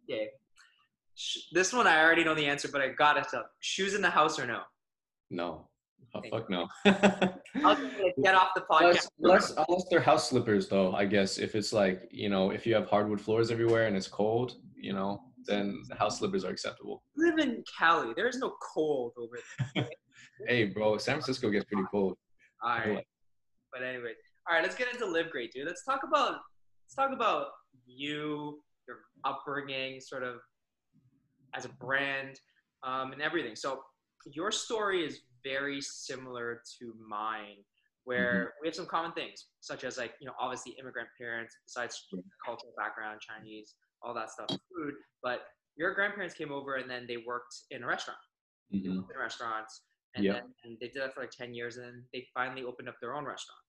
[0.06, 0.24] yeah.
[1.52, 3.50] This one I already know the answer, but I got it up.
[3.60, 4.60] Shoes in the house or no?
[5.28, 5.68] No,
[6.14, 6.66] oh, fuck no.
[6.86, 7.76] I'll
[8.22, 9.08] get off the podcast.
[9.18, 12.74] unless, unless, they're house slippers, though, I guess if it's like you know, if you
[12.74, 17.02] have hardwood floors everywhere and it's cold, you know, then the house slippers are acceptable.
[17.16, 18.14] live in Cali.
[18.16, 19.38] There's no cold over
[19.74, 19.88] there.
[20.46, 22.16] Hey, bro, San Francisco gets pretty cold.
[22.62, 23.04] All right.
[23.72, 24.16] But anyways,
[24.50, 24.62] all right.
[24.64, 25.66] Let's get into live great, dude.
[25.66, 26.38] Let's talk about
[26.84, 27.46] let's talk about
[27.86, 30.36] you, your upbringing, sort of
[31.54, 32.40] as a brand,
[32.82, 33.54] um, and everything.
[33.54, 33.80] So
[34.26, 37.56] your story is very similar to mine,
[38.04, 42.08] where we have some common things, such as like you know obviously immigrant parents, besides
[42.44, 44.94] cultural background, Chinese, all that stuff, food.
[45.22, 45.42] But
[45.76, 48.18] your grandparents came over and then they worked in a restaurant,
[48.74, 49.08] Mhm.
[49.10, 49.82] in restaurants,
[50.16, 50.34] and Yep.
[50.34, 52.96] then and they did that for like ten years, and then they finally opened up
[53.00, 53.60] their own restaurant.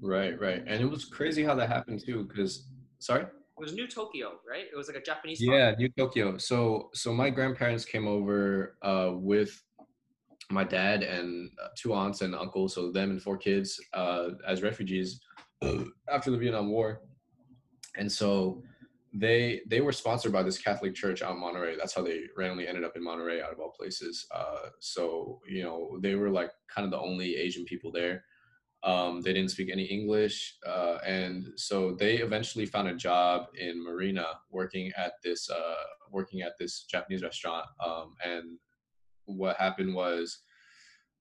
[0.00, 2.24] Right, right, and it was crazy how that happened too.
[2.24, 3.22] Because sorry.
[3.22, 4.66] It was New Tokyo, right?
[4.72, 5.40] It was like a Japanese.
[5.40, 6.38] Yeah, New Tokyo.
[6.38, 9.60] So so my grandparents came over uh, with
[10.50, 14.62] my dad and uh, two aunts and uncles, so them and four kids uh, as
[14.62, 15.20] refugees
[15.62, 17.02] uh, after the Vietnam War,
[17.96, 18.62] and so
[19.12, 21.76] they they were sponsored by this Catholic church out in Monterey.
[21.76, 24.26] That's how they randomly ended up in Monterey, out of all places.
[24.34, 28.24] Uh, so you know they were like kind of the only Asian people there.
[28.84, 33.82] Um, they didn't speak any English, uh, and so they eventually found a job in
[33.82, 35.74] Marina, working at this uh,
[36.10, 37.66] working at this Japanese restaurant.
[37.84, 38.58] Um, and
[39.24, 40.38] what happened was,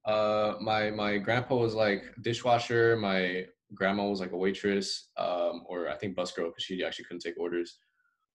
[0.05, 2.95] uh, my my grandpa was like dishwasher.
[2.95, 7.05] My grandma was like a waitress, um, or I think bus girl because she actually
[7.05, 7.79] couldn't take orders.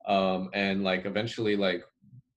[0.07, 1.85] Um, and like eventually, like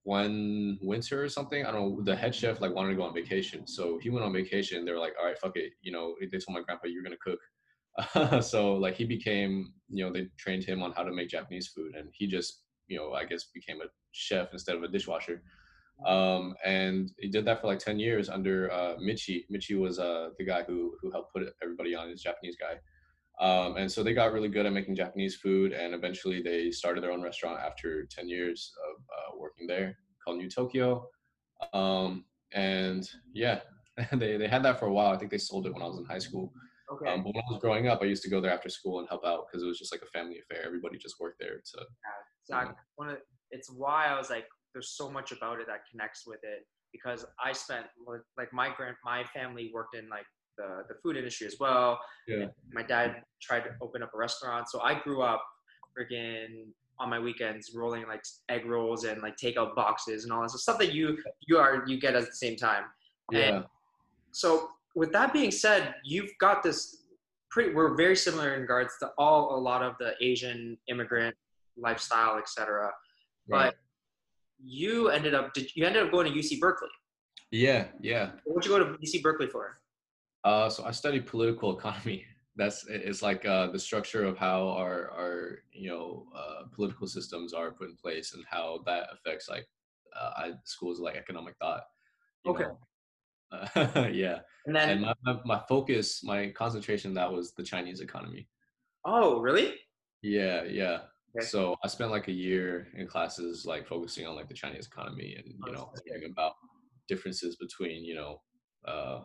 [0.05, 3.13] one winter or something, I don't know, the head chef like wanted to go on
[3.13, 3.65] vacation.
[3.65, 4.85] So he went on vacation.
[4.85, 5.73] They were like, all right, fuck it.
[5.81, 8.43] You know, they told my grandpa, you're to cook.
[8.43, 11.95] so like he became, you know, they trained him on how to make Japanese food.
[11.95, 15.41] And he just, you know, I guess became a chef instead of a dishwasher.
[16.05, 19.45] Um, and he did that for like 10 years under uh, Michi.
[19.51, 22.75] Michi was uh, the guy who, who helped put everybody on, his Japanese guy.
[23.39, 27.03] Um, and so they got really good at making Japanese food, and eventually they started
[27.03, 31.07] their own restaurant after 10 years of uh, working there called New Tokyo.
[31.73, 33.59] Um, and yeah,
[34.13, 35.13] they, they had that for a while.
[35.13, 36.53] I think they sold it when I was in high school.
[36.91, 37.11] Okay.
[37.11, 39.09] Um, but when I was growing up, I used to go there after school and
[39.09, 40.63] help out because it was just like a family affair.
[40.65, 41.59] Everybody just worked there.
[41.63, 41.79] So
[42.47, 43.17] Zach, one of
[43.51, 47.25] it's why I was like, there's so much about it that connects with it because
[47.43, 47.85] I spent
[48.37, 50.25] like my grand my family worked in like
[50.57, 51.99] the the food industry as well.
[52.27, 52.47] Yeah.
[52.71, 55.43] My dad tried to open up a restaurant, so I grew up
[55.97, 56.67] freaking
[56.99, 60.57] on my weekends rolling like egg rolls and like takeout boxes and all that so
[60.57, 62.83] stuff that you you are you get at the same time.
[63.31, 63.65] yeah, And
[64.31, 67.03] so with that being said, you've got this
[67.51, 71.35] pretty we're very similar in regards to all a lot of the Asian immigrant
[71.77, 72.91] lifestyle, etc.
[73.49, 73.67] right.
[73.67, 73.75] But
[74.63, 76.89] you ended up did you ended up going to UC Berkeley.
[77.51, 78.31] yeah, yeah.
[78.45, 79.79] What would you go to UC Berkeley for?
[80.45, 82.25] Uh, so I studied political economy.
[82.57, 87.53] That's it's like uh, the structure of how our our you know uh, political systems
[87.53, 89.67] are put in place and how that affects like
[90.15, 91.83] uh, I, schools like economic thought.
[92.45, 92.65] Okay.
[93.51, 98.01] Uh, yeah, And then and my, my, my focus, my concentration, that was the Chinese
[98.01, 98.49] economy.
[99.05, 99.79] oh really?
[100.21, 101.01] Yeah, yeah.
[101.35, 101.47] Okay.
[101.49, 105.35] So I spent like a year in classes like focusing on like the Chinese economy
[105.35, 106.11] and you know Okay.
[106.11, 106.55] learning about
[107.07, 108.41] differences between you know
[108.85, 109.23] uh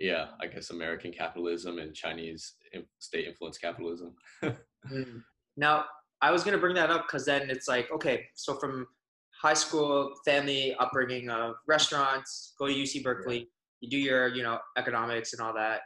[0.00, 2.54] yeah I guess American capitalism and Chinese
[2.98, 4.14] state influence capitalism.
[4.92, 5.22] Mm.
[5.56, 5.86] Now
[6.22, 8.86] I was gonna bring that up because then it's like okay, so from
[9.42, 14.60] high school family upbringing of restaurants, go to UC Berkeley, you do your you know
[14.78, 15.80] economics and all that.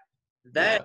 [0.44, 0.83] Then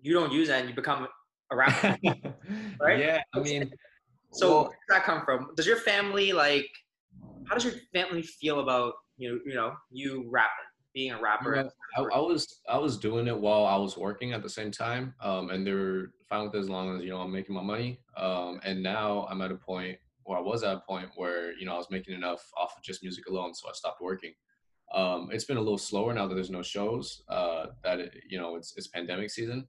[0.00, 1.08] you don't use that and you become
[1.50, 1.98] a rapper.
[2.80, 3.00] right?
[3.00, 3.72] Yeah, I mean,
[4.34, 5.50] So well, where does that come from?
[5.56, 6.68] Does your family like?
[7.46, 10.50] How does your family feel about you know you know you rapping,
[10.94, 11.56] being a rapper?
[11.56, 14.70] Yeah, I, I was I was doing it while I was working at the same
[14.70, 17.54] time, um, and they were fine with it as long as you know I'm making
[17.54, 18.00] my money.
[18.16, 21.66] Um, and now I'm at a point, or I was at a point where you
[21.66, 24.32] know I was making enough off of just music alone, so I stopped working.
[24.94, 27.22] Um, it's been a little slower now that there's no shows.
[27.28, 29.66] Uh, that it, you know it's it's pandemic season,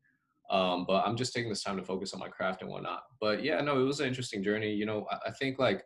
[0.52, 3.04] Um, but I'm just taking this time to focus on my craft and whatnot.
[3.20, 4.72] But yeah, no, it was an interesting journey.
[4.72, 5.84] You know, I, I think like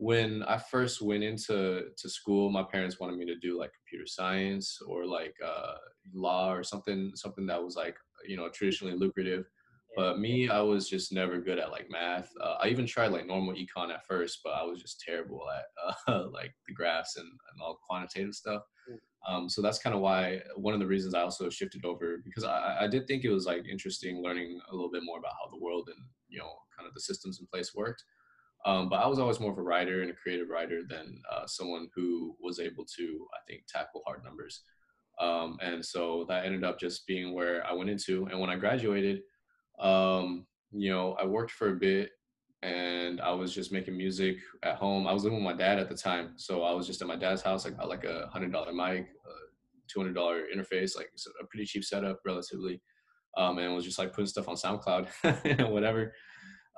[0.00, 4.06] when I first went into to school, my parents wanted me to do like computer
[4.06, 5.74] science or like uh,
[6.14, 9.44] law or something, something that was like you know traditionally lucrative.
[9.94, 12.30] But me, I was just never good at like math.
[12.40, 15.94] Uh, I even tried like normal econ at first, but I was just terrible at
[16.14, 18.62] uh, like the graphs and, and all quantitative stuff.
[18.90, 18.98] Mm.
[19.28, 22.44] Um, so that's kind of why one of the reasons I also shifted over because
[22.44, 25.50] I, I did think it was like interesting learning a little bit more about how
[25.50, 28.02] the world and you know kind of the systems in place worked.
[28.66, 31.46] Um, but I was always more of a writer and a creative writer than uh,
[31.46, 34.62] someone who was able to, I think, tackle hard numbers.
[35.18, 38.26] Um, and so that ended up just being where I went into.
[38.26, 39.20] And when I graduated,
[39.78, 42.10] um, you know, I worked for a bit
[42.62, 45.06] and I was just making music at home.
[45.06, 47.16] I was living with my dad at the time, so I was just at my
[47.16, 47.64] dad's house.
[47.64, 49.30] I got like a hundred dollar mic, a
[49.88, 52.82] two hundred dollar interface, like a pretty cheap setup, relatively,
[53.38, 55.08] um, and was just like putting stuff on SoundCloud
[55.58, 56.12] and whatever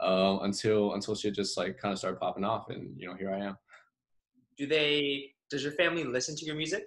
[0.02, 3.32] uh, until until shit just like kind of started popping off, and you know here
[3.32, 3.56] I am.
[4.56, 5.30] Do they?
[5.50, 6.84] Does your family listen to your music?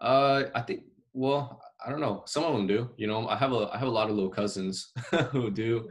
[0.00, 0.84] Uh, I think.
[1.12, 2.24] Well, I don't know.
[2.26, 2.90] Some of them do.
[2.96, 4.92] You know, I have a I have a lot of little cousins
[5.30, 5.88] who do.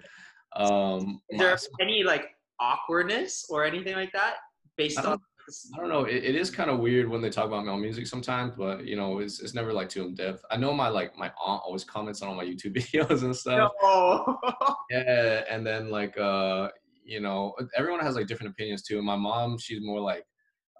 [0.56, 2.28] Um, Is there my, any like
[2.60, 4.36] awkwardness or anything like that
[4.78, 5.20] based on?
[5.74, 6.06] I don't know.
[6.06, 8.96] It, it is kind of weird when they talk about my music sometimes, but you
[8.96, 10.44] know, it's, it's never like too in depth.
[10.50, 13.72] I know my like my aunt always comments on all my YouTube videos and stuff.
[13.82, 14.40] No.
[14.90, 16.70] yeah, and then like uh,
[17.04, 18.98] you know, everyone has like different opinions too.
[18.98, 20.26] And my mom, she's more like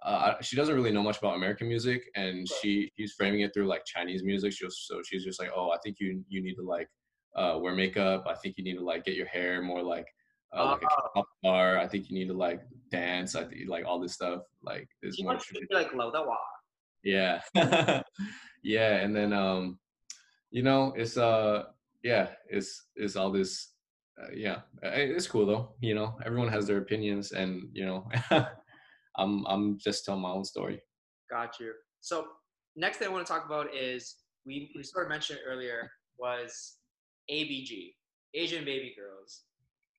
[0.02, 3.66] uh, she doesn't really know much about American music, and she she's framing it through
[3.66, 4.52] like Chinese music.
[4.52, 6.88] She was, so she's just like, oh, I think you you need to like
[7.34, 8.24] uh, wear makeup.
[8.28, 10.06] I think you need to like get your hair more like
[10.56, 11.08] uh, like a ah.
[11.14, 11.78] pop star.
[11.78, 13.34] I think you need to like dance.
[13.34, 15.38] I think like all this stuff like is more
[15.70, 15.94] like
[17.04, 17.40] Yeah,
[18.62, 19.78] yeah, and then um,
[20.50, 21.64] you know, it's uh,
[22.02, 23.72] yeah, it's it's all this.
[24.20, 25.74] Uh, yeah, it's cool though.
[25.80, 28.08] You know, everyone has their opinions, and you know,
[29.18, 30.80] I'm I'm just telling my own story.
[31.30, 31.72] Got you.
[32.00, 32.26] So
[32.76, 36.76] next thing I want to talk about is we we sort of mentioned earlier was
[37.30, 37.94] ABG,
[38.34, 39.42] Asian Baby Girls.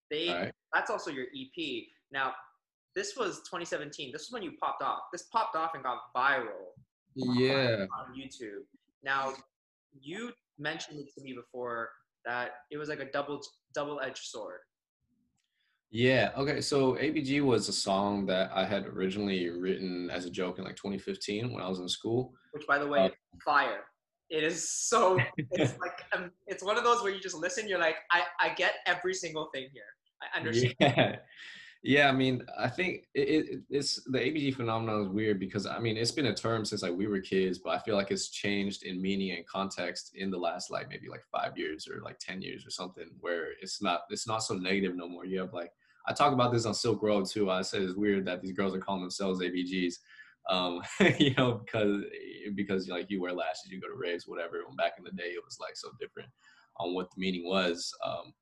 [0.10, 0.54] They right.
[0.74, 1.84] that's also your EP.
[2.12, 2.34] Now,
[2.98, 4.12] this was 2017.
[4.12, 5.02] This was when you popped off.
[5.14, 6.74] This popped off and got viral.
[7.14, 7.86] Yeah.
[7.96, 8.64] On, YouTube.
[9.04, 9.34] Now,
[10.02, 11.90] you mentioned it to me before
[12.26, 13.40] that it was like a double
[13.76, 14.62] double edged sword.
[15.92, 16.32] Yeah.
[16.36, 16.60] Okay.
[16.60, 20.76] So ABG was a song that I had originally written as a joke in like
[20.76, 22.34] 2015 when I was in school.
[22.52, 23.10] Which, by the way, uh,
[23.46, 23.84] fire.
[24.32, 25.20] It is so.
[25.52, 27.70] It's like um, it's one of those where you just listen.
[27.70, 29.84] You're like, I I get every single thing here.
[30.24, 30.74] I understand.
[30.80, 31.16] Yeah.
[31.88, 35.80] Yeah, I mean, I think it, it, it's the ABG phenomenon is weird because I
[35.80, 38.28] mean it's been a term since like we were kids, but I feel like it's
[38.28, 42.20] changed in meaning and context in the last like maybe like five years or like
[42.20, 45.24] ten years or something, where it's not it's not so negative no more.
[45.24, 45.72] You have like
[46.06, 47.50] I talk about this on Silk Road too.
[47.50, 49.94] I said it's weird that these girls are calling themselves ABGs,
[50.50, 50.82] um,
[51.20, 52.04] you know, because
[52.54, 54.62] because like you wear lashes, you go to raves, whatever.
[54.68, 56.28] When back in the day, it was like so different
[56.76, 57.90] on what the meaning was.
[58.06, 58.34] Um,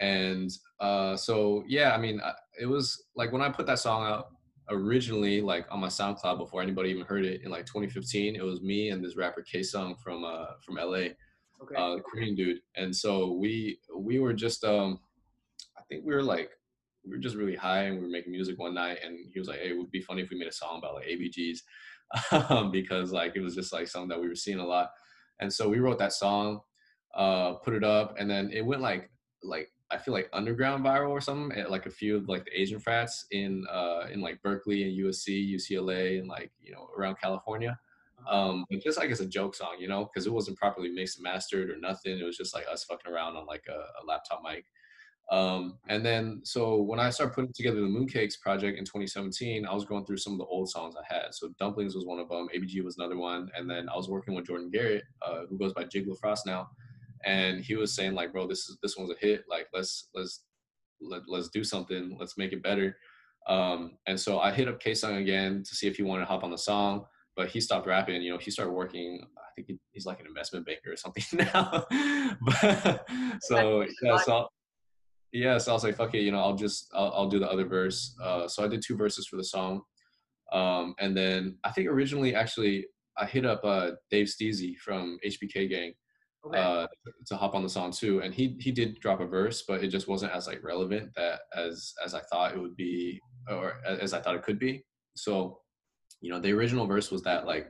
[0.00, 2.20] and uh, so yeah, I mean,
[2.60, 4.28] it was like when I put that song out
[4.70, 8.36] originally, like on my SoundCloud before anybody even heard it in like 2015.
[8.36, 11.08] It was me and this rapper K Sung from uh, from LA,
[11.62, 11.74] okay.
[11.76, 12.60] uh, Korean dude.
[12.76, 15.00] And so we we were just um,
[15.76, 16.50] I think we were like
[17.04, 19.48] we were just really high and we were making music one night and he was
[19.48, 21.58] like, hey, it would be funny if we made a song about like ABGs
[22.50, 24.90] um, because like it was just like something that we were seeing a lot.
[25.40, 26.60] And so we wrote that song,
[27.14, 29.10] uh, put it up, and then it went like
[29.42, 32.60] like I feel like underground viral or something at like a few of like the
[32.60, 37.16] Asian frats in uh in like Berkeley and USC, UCLA, and like you know around
[37.20, 37.78] California.
[38.20, 38.50] Uh-huh.
[38.50, 41.18] Um, but just like it's a joke song, you know, because it wasn't properly mixed
[41.18, 42.18] and mastered or nothing.
[42.18, 44.64] It was just like us fucking around on like a, a laptop mic.
[45.30, 49.74] Um, and then, so when I started putting together the Mooncakes project in 2017, I
[49.74, 51.34] was going through some of the old songs I had.
[51.34, 54.34] So Dumplings was one of them, ABG was another one, and then I was working
[54.34, 56.70] with Jordan Garrett, uh, who goes by Jiglo Frost now,
[57.24, 59.44] and he was saying like, bro, this is this one's a hit.
[59.48, 60.44] Like, let's let's
[61.00, 62.16] let, let's do something.
[62.18, 62.96] Let's make it better.
[63.46, 66.28] Um, and so I hit up K Sung again to see if he wanted to
[66.28, 67.06] hop on the song,
[67.36, 68.20] but he stopped rapping.
[68.22, 69.20] You know, he started working.
[69.38, 71.84] I think he's like an investment banker or something now.
[72.40, 73.06] but,
[73.42, 74.48] so yeah, so
[75.32, 77.50] yeah, so I was like, fuck it, you know, I'll just I'll, I'll do the
[77.50, 78.14] other verse.
[78.22, 79.82] Uh, so I did two verses for the song,
[80.52, 85.70] um, and then I think originally actually I hit up uh, Dave Steezy from HBK
[85.70, 85.92] Gang
[86.46, 86.58] okay.
[86.58, 86.86] uh,
[87.26, 89.88] to hop on the song too, and he he did drop a verse, but it
[89.88, 93.20] just wasn't as like relevant that as as I thought it would be
[93.50, 94.84] or as I thought it could be.
[95.16, 95.60] So,
[96.20, 97.68] you know, the original verse was that like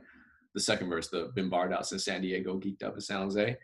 [0.53, 3.57] the second verse, the been barred out since San Diego, geeked up in San Jose.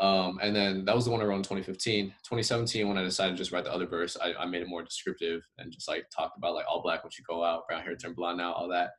[0.00, 2.06] Um, and then that was the one I wrote in 2015.
[2.06, 4.82] 2017, when I decided to just write the other verse, I, I made it more
[4.82, 7.96] descriptive and just like talked about like all black once you go out, brown hair
[7.96, 8.90] turn blonde now, all that.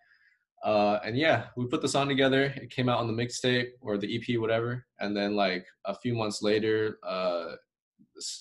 [0.64, 2.54] Uh, and yeah, we put the song together.
[2.56, 4.86] It came out on the mixtape or the EP, whatever.
[5.00, 7.56] And then like a few months later, uh,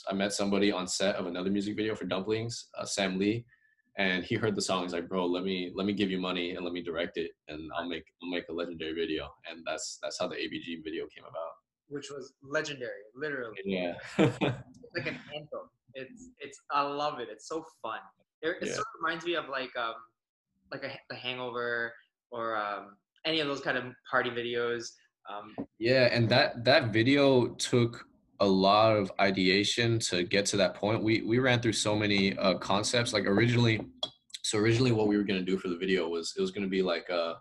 [0.09, 3.45] I met somebody on set of another music video for Dumplings, uh, Sam Lee,
[3.99, 4.83] and he heard the song.
[4.83, 7.33] He's like, "Bro, let me let me give you money and let me direct it,
[7.49, 11.07] and I'll make I'll make a legendary video." And that's that's how the ABG video
[11.15, 11.53] came about.
[11.89, 13.57] Which was legendary, literally.
[13.65, 13.95] Yeah.
[14.19, 15.69] it's like an anthem.
[15.95, 17.29] It's it's I love it.
[17.31, 18.01] It's so fun.
[18.43, 18.73] It, it yeah.
[18.73, 19.95] sort of reminds me of like um
[20.73, 21.93] like a, The Hangover
[22.31, 22.97] or um
[23.27, 24.93] any of those kind of party videos.
[25.29, 28.07] Um, yeah, and that that video took
[28.41, 31.03] a lot of ideation to get to that point.
[31.03, 33.13] We we ran through so many uh, concepts.
[33.13, 33.81] Like originally,
[34.43, 36.83] so originally what we were gonna do for the video was it was gonna be
[36.83, 37.35] like a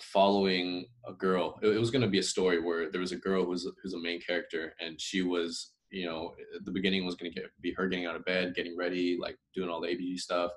[0.00, 1.58] following a girl.
[1.62, 4.00] It, it was gonna be a story where there was a girl who's who's a
[4.00, 6.34] main character, and she was you know
[6.64, 9.68] the beginning was gonna get be her getting out of bed, getting ready, like doing
[9.68, 10.50] all the ABG stuff.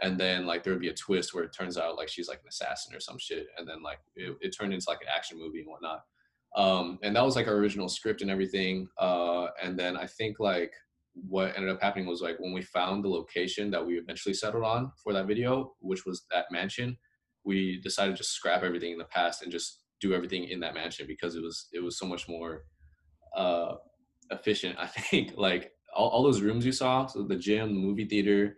[0.00, 2.38] And then like there would be a twist where it turns out like she's like
[2.38, 5.38] an assassin or some shit, and then like it, it turned into like an action
[5.38, 6.02] movie and whatnot
[6.56, 8.88] um, and that was like our original script and everything.
[8.98, 10.72] Uh, and then I think like
[11.14, 14.64] what ended up happening was like when we found the location that we eventually settled
[14.64, 16.96] on for that video, which was that mansion,
[17.44, 21.06] we decided to scrap everything in the past and just do everything in that mansion
[21.06, 22.64] because it was it was so much more
[23.36, 23.74] uh,
[24.30, 24.76] efficient.
[24.80, 28.56] I think like all, all those rooms you saw, so the gym, the movie theater,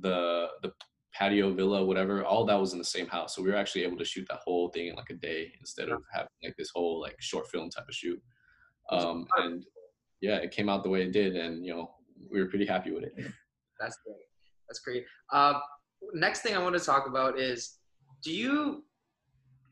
[0.00, 0.72] the the
[1.12, 3.34] patio villa whatever all that was in the same house.
[3.34, 5.88] So we were actually able to shoot that whole thing in like a day instead
[5.88, 8.20] of having like this whole like short film type of shoot.
[8.90, 9.64] Um and
[10.20, 11.94] yeah it came out the way it did and you know
[12.30, 13.14] we were pretty happy with it.
[13.80, 14.26] That's great.
[14.68, 15.04] That's great.
[15.32, 15.54] Uh,
[16.14, 17.78] next thing i want to talk about is
[18.22, 18.84] do you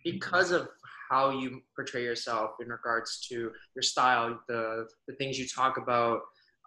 [0.05, 0.69] because of
[1.11, 6.21] how you portray yourself in regards to your style the the things you talk about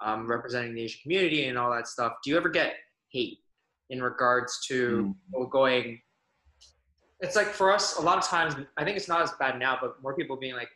[0.04, 2.76] um, representing the asian community and all that stuff do you ever get
[3.12, 3.40] hate
[3.90, 5.50] in regards to mm.
[5.52, 6.00] going
[7.20, 9.78] it's like for us a lot of times i think it's not as bad now
[9.80, 10.70] but more people being like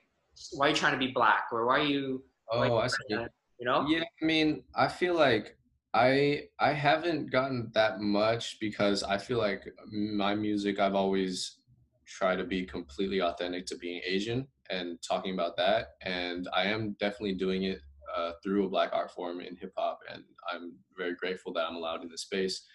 [0.54, 2.96] why are you trying to be black or why are you oh I see.
[3.10, 5.58] you know yeah i mean i feel like
[5.94, 11.60] i i haven't gotten that much because i feel like my music i've always
[12.06, 16.96] tried to be completely authentic to being asian and talking about that and i am
[17.00, 17.80] definitely doing it
[18.16, 21.76] uh, through a black art form in hip hop and i'm very grateful that i'm
[21.76, 22.66] allowed in this space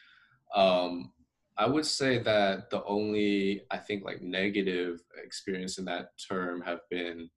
[0.55, 1.13] um,
[1.61, 6.81] I would say that the only I think like negative experience in that term have
[6.91, 7.29] been,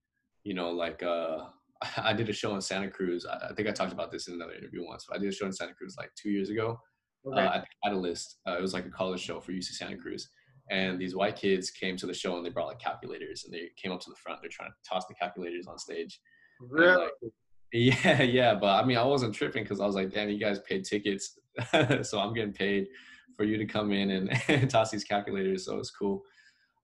[0.44, 1.40] you know, like uh,
[1.98, 3.26] I did a show in Santa Cruz.
[3.26, 5.36] I, I think I talked about this in another interview once, but I did a
[5.36, 6.80] show in Santa Cruz like two years ago
[7.28, 7.42] okay.
[7.42, 8.38] uh, at the Catalyst.
[8.48, 10.30] Uh, it was like a college show for UC Santa Cruz.
[10.72, 13.72] And these white kids came to the show and they brought like calculators and they
[13.76, 14.40] came up to the front.
[14.42, 16.22] They're trying to toss the calculators on stage.
[16.62, 16.96] Really?
[16.96, 17.34] Like,
[17.74, 18.56] yeah, yeah.
[18.56, 21.38] But I mean, I wasn't tripping because I was like, damn, you guys paid tickets
[22.04, 22.88] so I'm getting paid
[23.36, 25.66] for you to come in and, toss these calculators.
[25.66, 26.24] So it's cool.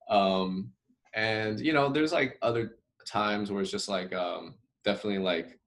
[0.09, 0.71] Um,
[1.15, 2.77] and you know, there's like other
[3.07, 5.59] times where it's just like um, definitely like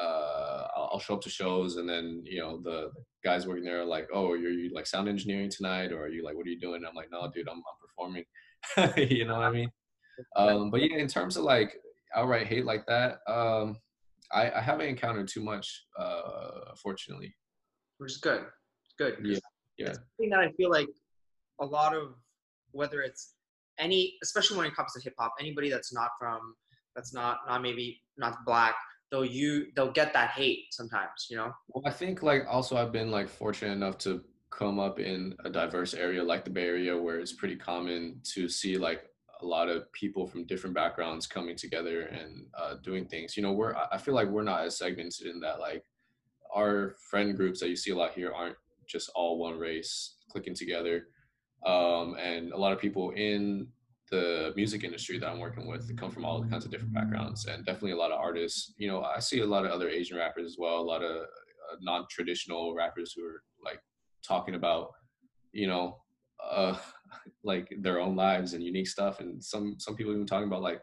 [0.00, 2.90] uh, I'll, I'll, show up to shows and then you know the,
[3.22, 6.24] guys working there are like, oh, you're you like sound engineering tonight, or are you
[6.24, 6.76] like, what are you doing?
[6.76, 8.24] And I'm like, no, dude, I'm, I'm performing.
[9.10, 9.70] you know what I mean?
[10.36, 11.76] Um, but yeah, in terms of like
[12.14, 13.76] outright hate like that, um,
[14.32, 17.34] I, I haven't encountered too much, uh, fortunately
[18.00, 18.44] which is good.
[18.98, 19.18] Good.
[19.22, 19.38] Yeah.
[19.76, 19.92] Yeah.
[19.92, 20.88] Something that I feel like
[21.60, 22.14] a lot of
[22.72, 23.34] whether it's
[23.78, 26.54] any, especially when it comes to hip hop, anybody that's not from,
[26.96, 28.74] that's not not maybe not black,
[29.10, 31.26] they'll you they'll get that hate sometimes.
[31.28, 31.52] You know.
[31.68, 35.50] Well, I think like also I've been like fortunate enough to come up in a
[35.50, 39.04] diverse area like the Bay Area where it's pretty common to see like
[39.42, 43.36] a lot of people from different backgrounds coming together and uh, doing things.
[43.36, 45.84] You know, we're I feel like we're not as segmented in that like
[46.54, 48.56] our friend groups that you see a lot here aren't
[48.88, 51.06] just all one race clicking together.
[51.64, 53.68] Um, and a lot of people in
[54.10, 57.64] the music industry that I'm working with come from all kinds of different backgrounds, and
[57.64, 58.74] definitely a lot of artists.
[58.76, 61.22] You know, I see a lot of other Asian rappers as well, a lot of
[61.22, 63.80] uh, non-traditional rappers who are like
[64.26, 64.90] talking about,
[65.52, 65.98] you know,
[66.42, 66.76] uh,
[67.42, 70.80] like their own lives and unique stuff, and some some people even talking about like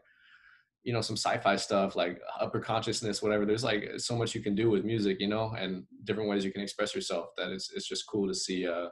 [0.84, 3.46] you know some sci-fi stuff like upper consciousness whatever.
[3.46, 6.52] There's like so much you can do with music you know and different ways you
[6.52, 8.88] can express yourself that it's, it's just cool to see uh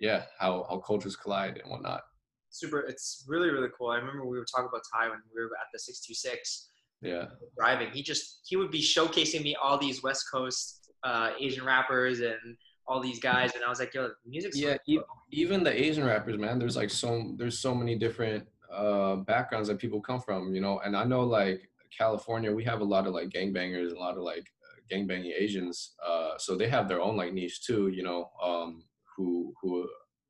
[0.00, 2.02] yeah how how cultures collide and whatnot.
[2.50, 3.90] Super it's really really cool.
[3.90, 6.70] I remember we were talking about ty when we were at the 626
[7.02, 7.26] yeah.
[7.58, 12.20] Driving he just he would be showcasing me all these west coast uh asian rappers
[12.20, 16.04] and all these guys and i was like yo music's yeah so even the asian
[16.04, 20.54] rappers man there's like so there's so many different uh, backgrounds that people come from,
[20.54, 20.80] you know.
[20.80, 24.16] And I know like California, we have a lot of like gangbangers, and a lot
[24.16, 24.46] of like
[24.90, 25.94] gangbanging Asians.
[26.04, 28.84] Uh, so they have their own like niche too, you know, um,
[29.16, 29.88] who who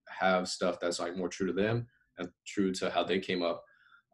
[0.08, 1.86] have stuff that's like more true to them
[2.18, 3.64] and true to how they came up.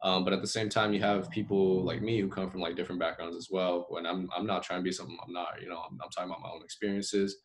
[0.01, 2.77] Um, but at the same time, you have people like me who come from like
[2.77, 3.87] different backgrounds as well.
[3.89, 6.29] When I'm I'm not trying to be something I'm not, you know, I'm, I'm talking
[6.29, 7.37] about my own experiences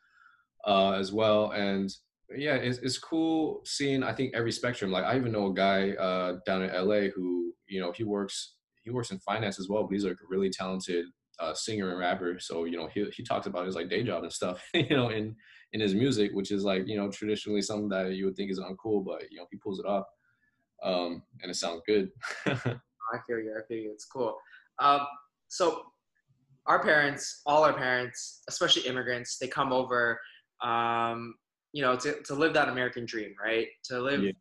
[0.67, 1.51] uh, as well.
[1.53, 1.93] And
[2.37, 4.91] yeah, it's, it's cool seeing I think every spectrum.
[4.91, 8.55] Like I even know a guy uh, down in LA who you know he works
[8.83, 11.07] he works in finance as well, but he's like a really talented
[11.41, 12.39] uh, singer and rapper.
[12.39, 15.09] So you know he he talks about his like day job and stuff, you know,
[15.09, 15.35] in
[15.73, 18.61] in his music, which is like you know traditionally something that you would think is
[18.61, 20.05] uncool, but you know he pulls it off,
[20.83, 22.11] um, and it sounds good.
[22.47, 23.55] I feel you.
[23.59, 23.93] I feel you.
[23.93, 24.37] It's cool.
[24.79, 25.01] Um,
[25.49, 25.83] so
[26.67, 30.19] our parents, all our parents, especially immigrants, they come over,
[30.65, 31.35] um,
[31.73, 33.67] you know, to, to live that American dream, right?
[33.85, 34.33] To live yeah.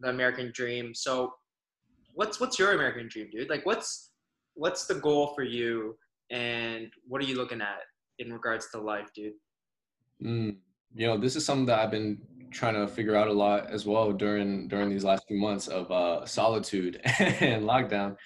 [0.00, 0.94] the American dream.
[0.94, 1.34] So
[2.14, 3.50] what's what's your American dream, dude?
[3.50, 4.10] Like what's
[4.54, 5.96] what's the goal for you
[6.30, 7.80] and what are you looking at
[8.18, 9.34] in regards to life, dude?
[10.24, 10.56] Mm,
[10.94, 12.18] you know, this is something that I've been
[12.50, 15.90] trying to figure out a lot as well during during these last few months of
[15.90, 18.16] uh, solitude and lockdown.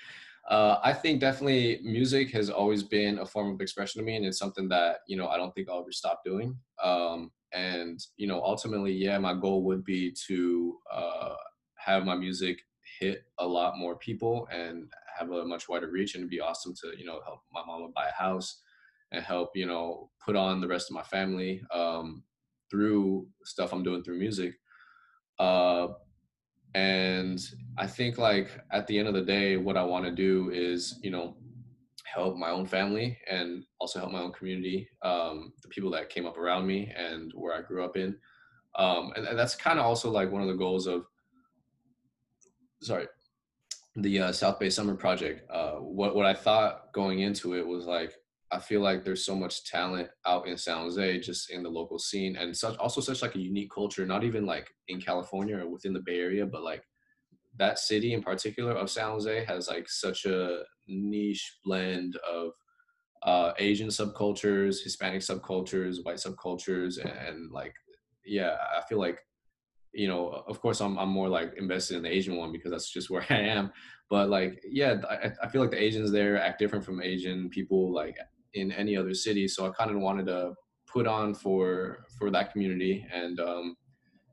[0.48, 4.24] Uh, I think definitely music has always been a form of expression to me, and
[4.24, 6.56] it's something that you know I don't think I'll ever stop doing.
[6.82, 11.34] Um, and you know, ultimately, yeah, my goal would be to uh,
[11.76, 12.60] have my music
[12.98, 16.74] hit a lot more people and have a much wider reach, and it'd be awesome
[16.82, 18.60] to you know help my mama buy a house
[19.12, 22.22] and help you know put on the rest of my family um,
[22.70, 24.54] through stuff I'm doing through music.
[25.38, 25.88] Uh,
[26.74, 27.40] and
[27.78, 30.98] I think like at the end of the day, what I want to do is
[31.02, 31.36] you know
[32.12, 36.26] help my own family and also help my own community, um, the people that came
[36.26, 38.16] up around me and where I grew up in.
[38.76, 41.04] Um, and, and, that's kind of also like one of the goals of
[42.82, 43.06] sorry
[43.96, 45.50] the uh, South Bay Summer Project.
[45.50, 48.14] Uh, what what I thought going into it was like
[48.52, 51.98] I feel like there's so much talent out in San Jose, just in the local
[51.98, 54.06] scene, and such also such like a unique culture.
[54.06, 56.82] Not even like in California or within the Bay Area, but like
[57.60, 62.52] that city in particular of San Jose has like such a niche blend of
[63.22, 67.74] uh, Asian subcultures, Hispanic subcultures, white subcultures, and, like
[68.24, 69.20] yeah, I feel like
[69.92, 72.90] you know, of course, I'm I'm more like invested in the Asian one because that's
[72.90, 73.70] just where I am.
[74.08, 77.92] But like, yeah, I, I feel like the Asians there act different from Asian people
[77.92, 78.16] like
[78.54, 79.46] in any other city.
[79.46, 80.54] So I kind of wanted to
[80.90, 83.76] put on for for that community and um,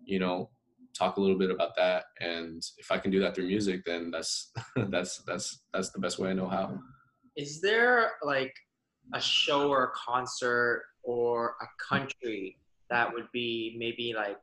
[0.06, 0.50] you know
[0.98, 2.06] talk a little bit about that.
[2.20, 4.52] And if I can do that through music, then that's
[4.90, 6.78] that's that's that's the best way I know how.
[7.36, 8.54] Is there like
[9.14, 12.58] a show or a concert or a country
[12.90, 14.40] that would be maybe like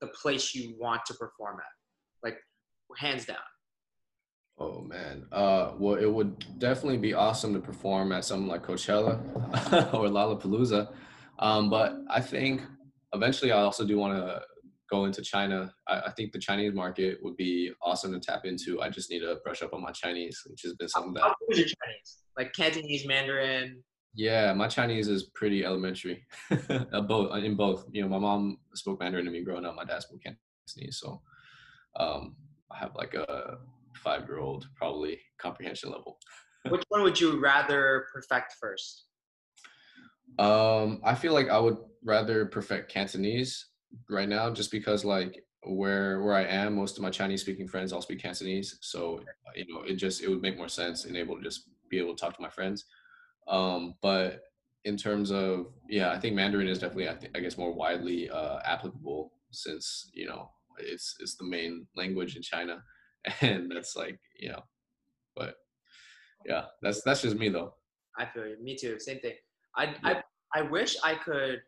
[0.00, 2.28] the place you want to perform at?
[2.28, 2.38] Like
[2.96, 3.36] hands down.
[4.58, 5.26] Oh man.
[5.32, 9.20] Uh well it would definitely be awesome to perform at something like Coachella
[9.94, 10.92] or Lollapalooza.
[11.38, 12.62] Um, but I think
[13.14, 14.42] eventually I also do want to
[14.90, 15.72] go into China.
[15.86, 18.80] I, I, think the Chinese market would be awesome to tap into.
[18.82, 21.22] I just need to brush up on my Chinese, which has been something that.
[21.22, 22.18] How good is your Chinese?
[22.36, 23.82] Like Cantonese, Mandarin,
[24.14, 26.24] yeah, my Chinese is pretty elementary.
[27.06, 27.86] both in both.
[27.92, 29.76] You know, my mom spoke Mandarin to me growing up.
[29.76, 31.22] My dad spoke Cantonese, so
[31.96, 32.34] um,
[32.70, 33.58] I have like a
[33.96, 36.18] five-year-old probably comprehension level.
[36.68, 39.04] Which one would you rather perfect first?
[40.38, 43.66] Um, I feel like I would rather perfect Cantonese
[44.08, 47.92] right now, just because like where where I am, most of my Chinese speaking friends
[47.92, 49.20] all speak Cantonese, so
[49.54, 52.14] you know it just it would make more sense and able to just be able
[52.14, 52.84] to talk to my friends.
[53.48, 54.42] Um, but
[54.84, 58.30] in terms of yeah, I think Mandarin is definitely I, th- I guess more widely
[58.30, 62.82] uh, applicable since you know it's it's the main language in China,
[63.40, 64.62] and that's like you know,
[65.36, 65.56] but
[66.46, 67.74] yeah, that's that's just me though.
[68.18, 68.56] I feel you.
[68.62, 68.98] Me too.
[68.98, 69.34] Same thing.
[69.76, 69.92] I yeah.
[70.04, 70.22] I
[70.54, 71.60] I wish I could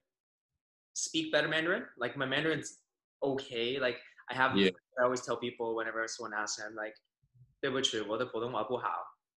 [0.94, 1.86] speak better Mandarin.
[1.98, 2.80] Like my Mandarin's
[3.24, 3.80] okay.
[3.80, 3.98] Like
[4.30, 4.56] I have.
[4.56, 4.72] Yeah.
[5.00, 6.96] I always tell people whenever someone asks me, I'm like,
[7.62, 8.90] 对不起，我的普通话不好.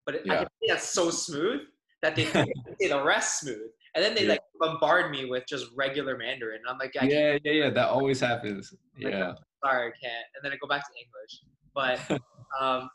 [0.07, 0.33] But yeah.
[0.33, 1.61] I can say that so smooth
[2.03, 3.71] that they say the rest smooth.
[3.95, 4.31] And then they yeah.
[4.31, 6.61] like bombard me with just regular Mandarin.
[6.61, 7.71] And I'm like, yeah, yeah, yeah.
[7.71, 8.73] That always happens.
[9.03, 9.35] Like, yeah.
[9.65, 10.27] Sorry, I can't.
[10.35, 11.43] And then I go back to English.
[11.75, 12.21] But
[12.61, 12.89] um,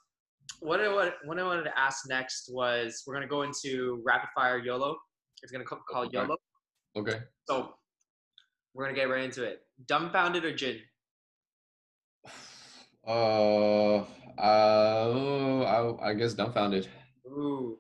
[0.61, 4.29] what I what, what I wanted to ask next was we're gonna go into rapid
[4.33, 4.97] fire YOLO.
[5.43, 6.17] It's gonna call okay.
[6.17, 6.37] YOLO.
[6.97, 7.19] Okay.
[7.47, 7.75] So
[8.74, 9.62] we're gonna get right into it.
[9.86, 10.78] Dumbfounded or Jin?
[13.02, 14.04] Uh,
[14.38, 15.62] uh,
[16.02, 16.86] I, I guess dumbfounded.
[17.26, 17.78] Ooh,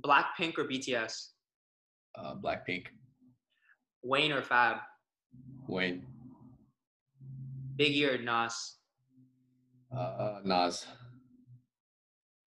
[0.00, 1.28] Blackpink or BTS?
[2.14, 2.86] Uh, Blackpink.
[4.02, 4.78] Wayne or Fab?
[5.68, 6.06] Wayne.
[7.78, 8.76] Biggie or Nas?
[9.94, 10.86] Uh, Nas.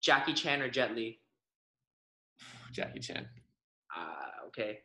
[0.01, 1.19] Jackie Chan or Jet Li?
[2.73, 3.27] Jackie Chan.
[3.95, 4.79] Uh, okay.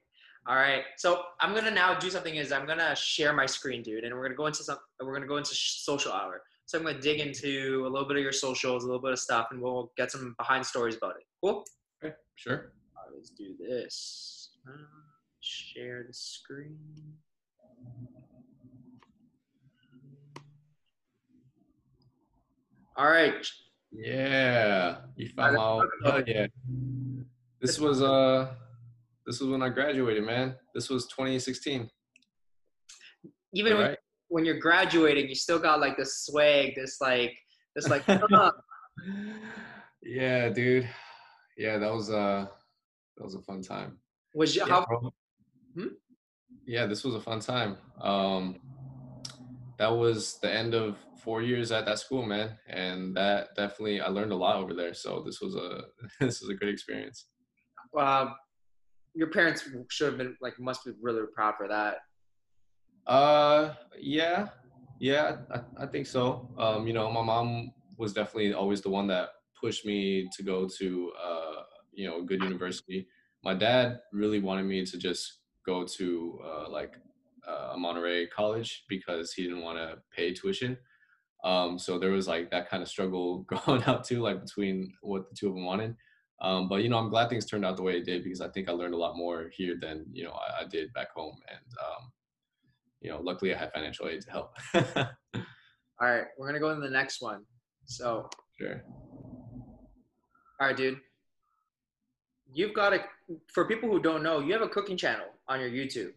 [0.49, 0.85] All right.
[0.97, 2.37] So I'm gonna now do something.
[2.37, 4.79] Is I'm gonna share my screen, dude, and we're gonna go into some.
[5.01, 6.43] We're gonna go into social hour.
[6.67, 9.19] So I'm gonna dig into a little bit of your socials, a little bit of
[9.19, 11.25] stuff, and we'll get some behind stories about it.
[11.43, 11.65] Cool.
[12.05, 12.15] Okay.
[12.37, 12.73] Sure.
[12.95, 14.51] Right, let's do this.
[14.69, 14.73] Uh,
[15.41, 16.79] share the screen.
[22.97, 23.47] All right.
[23.93, 25.87] Yeah, you found out.
[26.05, 26.47] Hell yeah.
[27.61, 28.55] This was uh,
[29.27, 30.55] this was when I graduated, man.
[30.75, 31.91] This was 2016.
[33.55, 33.99] Even when, right?
[34.29, 37.33] when you're graduating, you still got like this swag, this like,
[37.75, 38.05] this like.
[40.03, 40.89] yeah, dude.
[41.57, 42.47] Yeah, that was uh,
[43.17, 43.99] that was a fun time.
[44.35, 45.13] was you, Yeah, how?
[45.75, 45.87] Hmm?
[46.67, 47.79] yeah, this was a fun time.
[48.01, 48.61] Um,
[49.79, 54.09] that was the end of four years at that school, man, and that definitely I
[54.09, 54.95] learned a lot over there.
[54.95, 55.85] So this was a
[56.21, 57.27] this was a great experience.
[57.97, 58.27] Uh,
[59.17, 61.99] your parents should have been like must be really proud for that.
[63.07, 64.49] Uh, yeah,
[65.01, 66.49] yeah, I, I think so.
[66.59, 70.69] Um, you know, my mom was definitely always the one that pushed me to go
[70.79, 71.63] to uh,
[71.97, 73.09] you know, a good university.
[73.43, 76.97] My dad really wanted me to just go to uh, like
[77.49, 80.77] uh, a Monterey college because he didn't want to pay tuition.
[81.43, 85.29] Um, so there was like that kind of struggle going out too, like between what
[85.29, 85.97] the two of them wanted.
[86.41, 88.49] Um, but you know, I'm glad things turned out the way it did because I
[88.49, 91.37] think I learned a lot more here than you know I, I did back home.
[91.49, 92.13] And um,
[93.01, 94.57] you know, luckily I had financial aid to help.
[94.75, 97.43] All right, we're gonna go into the next one.
[97.87, 98.29] So,
[98.59, 98.83] sure.
[100.61, 100.99] all right, dude.
[102.53, 103.01] You've got a.
[103.53, 106.13] For people who don't know, you have a cooking channel on your YouTube.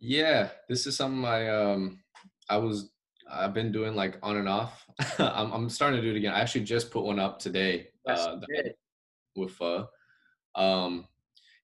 [0.00, 2.00] Yeah, this is something I um
[2.48, 2.90] I was
[3.30, 4.84] I've been doing like on and off.
[5.18, 6.32] I'm I'm starting to do it again.
[6.32, 7.88] I actually just put one up today.
[8.06, 8.40] Yes, uh,
[9.40, 9.88] with pho.
[10.54, 11.06] Um,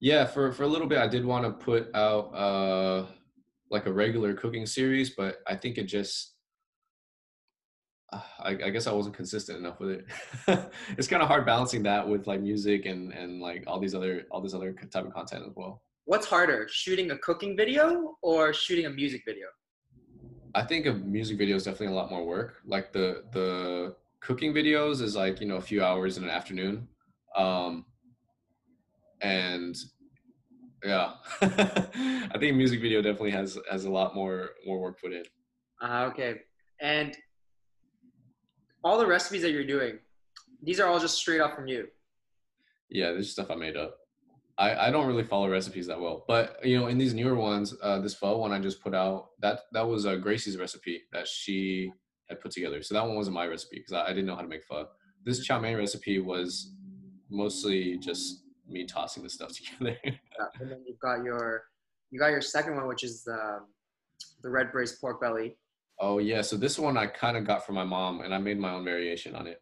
[0.01, 3.07] yeah, for for a little bit, I did want to put out uh
[3.70, 6.35] like a regular cooking series, but I think it just
[8.12, 10.07] uh, I, I guess I wasn't consistent enough with it.
[10.97, 14.22] it's kind of hard balancing that with like music and and like all these other
[14.31, 15.83] all this other type of content as well.
[16.05, 19.47] What's harder, shooting a cooking video or shooting a music video?
[20.55, 22.62] I think a music video is definitely a lot more work.
[22.64, 26.87] Like the the cooking videos is like you know a few hours in an afternoon,
[27.37, 27.84] um,
[29.20, 29.76] and
[30.84, 35.22] yeah, I think music video definitely has has a lot more more work put in.
[35.82, 36.41] Uh, okay,
[36.80, 37.16] and
[38.84, 39.99] all the recipes that you're doing,
[40.62, 41.89] these are all just straight off from you.
[42.89, 43.97] Yeah, this is stuff I made up.
[44.59, 47.74] I, I don't really follow recipes that well, but you know, in these newer ones,
[47.82, 51.26] uh, this pho one I just put out that that was uh, Gracie's recipe that
[51.26, 51.93] she
[52.28, 52.82] had put together.
[52.82, 54.87] So that one wasn't my recipe because I, I didn't know how to make pho.
[55.24, 56.72] This chow mein recipe was
[57.31, 59.97] mostly just me tossing the stuff together.
[60.05, 60.12] Yeah,
[60.61, 61.64] and then you've got your
[62.11, 63.61] you got your second one, which is the
[64.43, 65.57] the red braised pork belly.
[66.01, 68.59] oh yeah, so this one I kind of got from my mom, and I made
[68.59, 69.61] my own variation on it.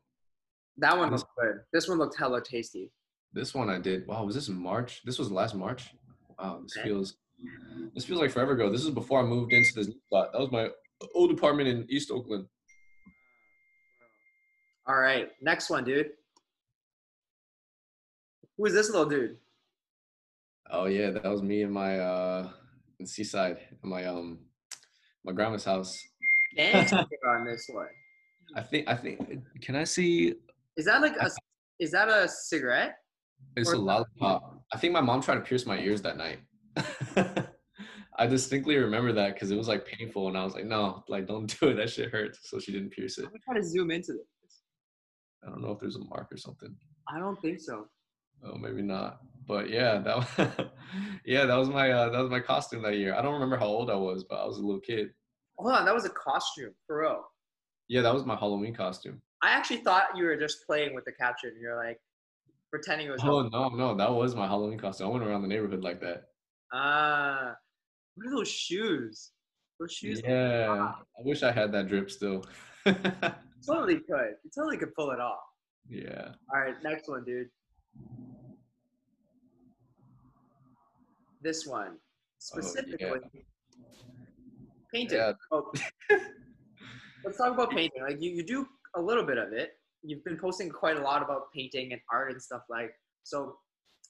[0.79, 1.61] That one looked good.
[1.73, 2.91] This one looked hella tasty.
[3.33, 4.07] This one I did.
[4.07, 5.03] Wow, was this in March?
[5.05, 5.95] This was last March.
[6.39, 6.89] Wow, this Okay.
[6.89, 7.17] feels
[7.95, 8.71] this feels like forever ago.
[8.71, 10.33] This is before I moved into this spot.
[10.33, 10.69] That was my
[11.15, 12.47] old apartment in East Oakland.
[14.87, 16.11] All right, next one, dude.
[18.57, 19.37] Who is this little dude?
[20.71, 22.49] Oh yeah, that was me in my uh
[23.01, 24.39] in Seaside, in my um
[25.25, 25.99] my grandma's house.
[26.57, 26.93] Thanks
[27.27, 27.87] on this one.
[28.57, 29.21] I think I think
[29.61, 30.35] can I see
[30.77, 31.29] Is that like a
[31.81, 32.97] is that a cigarette?
[33.57, 34.63] it's Or- a lollipop.
[34.73, 36.39] I think my mom tried to pierce my ears that night.
[38.17, 41.27] I distinctly remember that because it was like painful and I was like, no, like
[41.27, 41.75] don't do it.
[41.75, 42.39] That shit hurts.
[42.49, 43.25] So she didn't pierce it.
[43.25, 44.61] Let me try to zoom into this.
[45.45, 46.75] I don't know if there's a mark or something.
[47.13, 47.87] I don't think so.
[48.45, 49.20] Oh, maybe not.
[49.47, 50.26] But yeah, that was,
[51.26, 53.14] yeah, that was my uh, that was my costume that year.
[53.14, 55.11] I don't remember how old I was, but I was a little kid.
[55.59, 57.24] Hold on, that was a costume for real.
[57.89, 59.20] Yeah, that was my Halloween costume.
[59.43, 61.53] I actually thought you were just playing with the caption.
[61.61, 62.01] You're like
[62.70, 63.20] pretending it was.
[63.22, 65.09] Oh no, no, that was my Halloween costume.
[65.09, 66.24] I went around the neighborhood like that.
[66.72, 67.55] Ah,
[68.14, 69.32] what are those shoes?
[69.78, 72.45] Those shoes Yeah, I wish I had that drip still.
[73.66, 74.35] totally could.
[74.45, 75.39] You totally could pull it off.
[75.89, 76.32] yeah.
[76.53, 77.49] All right, next one, dude.
[81.42, 81.99] This one
[82.38, 83.20] specifically
[84.95, 85.18] painting.
[85.18, 85.32] Yeah.
[85.51, 85.70] Oh,
[87.24, 88.03] let's talk about painting.
[88.03, 88.66] Like you, you do
[88.97, 89.72] a little bit of it.
[90.03, 92.92] You've been posting quite a lot about painting and art and stuff like.
[93.24, 93.57] So,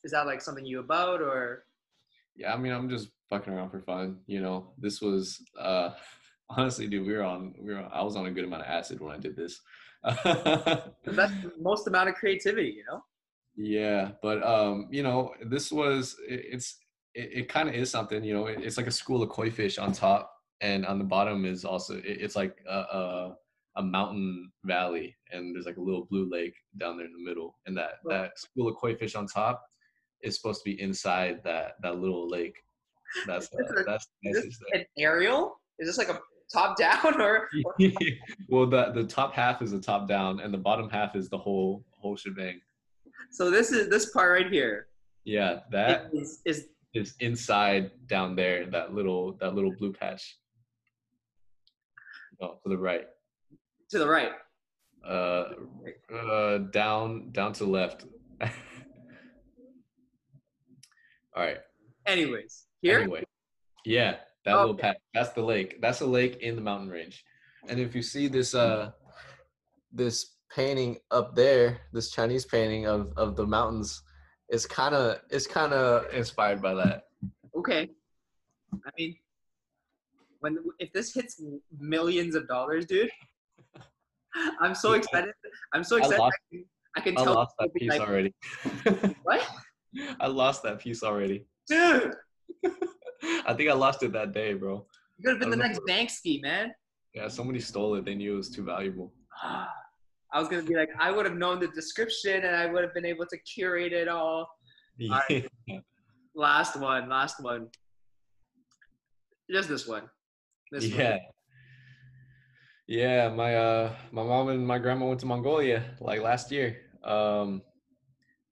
[0.03, 1.65] is that like something you about or?
[2.37, 4.19] Yeah, I mean, I'm just fucking around for fun.
[4.27, 5.91] You know, this was uh
[6.51, 8.69] honestly, dude, we were on we were on, I was on a good amount of
[8.69, 9.61] acid when I did this.
[10.05, 13.03] That's the most amount of creativity, you know.
[13.57, 16.79] Yeah, but um, you know, this was it, it's
[17.15, 18.25] it, it kind of is something.
[18.25, 21.05] You know, it, it's like a school of koi fish on top, and on the
[21.05, 23.35] bottom is also it, it's like a, a
[23.77, 27.59] a mountain valley, and there's like a little blue lake down there in the middle,
[27.67, 28.23] and that Wow.
[28.23, 29.63] that school of koi fish on top
[30.23, 32.57] is supposed to be inside that that little lake.
[33.27, 34.81] That's uh, that's the Is this there.
[34.81, 35.61] an aerial?
[35.79, 36.19] Is this like a
[36.53, 37.49] top down or?
[37.65, 37.71] or-
[38.49, 41.39] well, the the top half is the top down, and the bottom half is the
[41.39, 42.61] whole whole shebang.
[43.31, 44.89] So this is this part right here.
[45.25, 48.67] Yeah, that is, is is inside down there.
[48.67, 50.39] That little that little blue patch.
[52.41, 53.07] Oh, to the right.
[53.91, 54.33] to the right.
[55.07, 55.45] Uh,
[56.13, 58.05] uh, down down to the left.
[58.41, 58.51] All
[61.37, 61.59] right.
[62.07, 63.01] Anyways, here.
[63.01, 63.25] Anyway,
[63.85, 64.97] yeah, that little patch.
[65.15, 65.81] That's the lake.
[65.81, 67.25] That's a lake in the mountain range.
[67.69, 68.91] And if you see this, uh,
[69.93, 74.03] this painting up there, this Chinese painting of of the mountains,
[74.51, 77.05] is kind of it's kind of inspired by that.
[77.57, 77.89] Okay.
[78.73, 79.17] I mean,
[80.41, 81.43] when if this hits
[81.79, 83.11] millions of dollars, dude,
[84.61, 85.35] I'm so excited.
[85.73, 86.17] I'm so excited.
[86.17, 86.65] I, lost- can,
[86.97, 88.35] I can I lost that piece like, already.
[89.23, 89.47] What,
[90.21, 91.47] I lost that piece already.
[91.69, 92.13] dude?
[93.47, 94.87] I think I lost it that day, bro.
[95.19, 96.73] You could have been the next Banksy, man.
[97.15, 98.05] Yeah, somebody stole it.
[98.05, 99.13] They knew it was too valuable.
[99.43, 99.71] Ah.
[100.35, 102.93] I was gonna be like, I would have known the description and I would have
[102.93, 104.49] been able to curate it all.
[104.99, 105.21] Yeah.
[105.31, 105.49] Alright.
[106.35, 107.69] Last one, last one.
[109.49, 110.11] Just this one.
[110.73, 111.01] This one.
[111.01, 111.19] yeah.
[112.89, 116.79] Yeah, my uh my mom and my grandma went to Mongolia like last year.
[117.05, 117.63] Um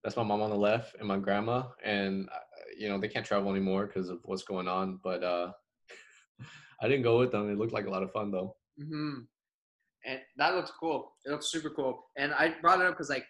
[0.05, 2.39] that's my mom on the left and my grandma and uh,
[2.79, 5.51] you know, they can't travel anymore because of what's going on, but uh
[6.81, 7.51] I didn't go with them.
[7.51, 8.55] It looked like a lot of fun though.
[8.79, 9.23] hmm
[10.05, 11.13] And that looks cool.
[11.25, 12.05] It looks super cool.
[12.17, 13.25] And I brought it up because like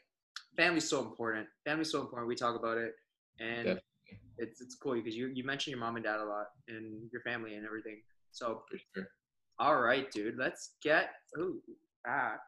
[0.57, 1.47] family's so important.
[1.65, 2.29] Family's so important.
[2.29, 2.93] We talk about it,
[3.41, 3.83] and Definitely.
[4.39, 7.23] it's it's cool because you you mention your mom and dad a lot and your
[7.23, 8.01] family and everything.
[8.33, 8.63] So
[8.95, 9.09] sure.
[9.59, 10.39] all right, dude.
[10.39, 11.61] Let's get ooh,
[12.05, 12.41] back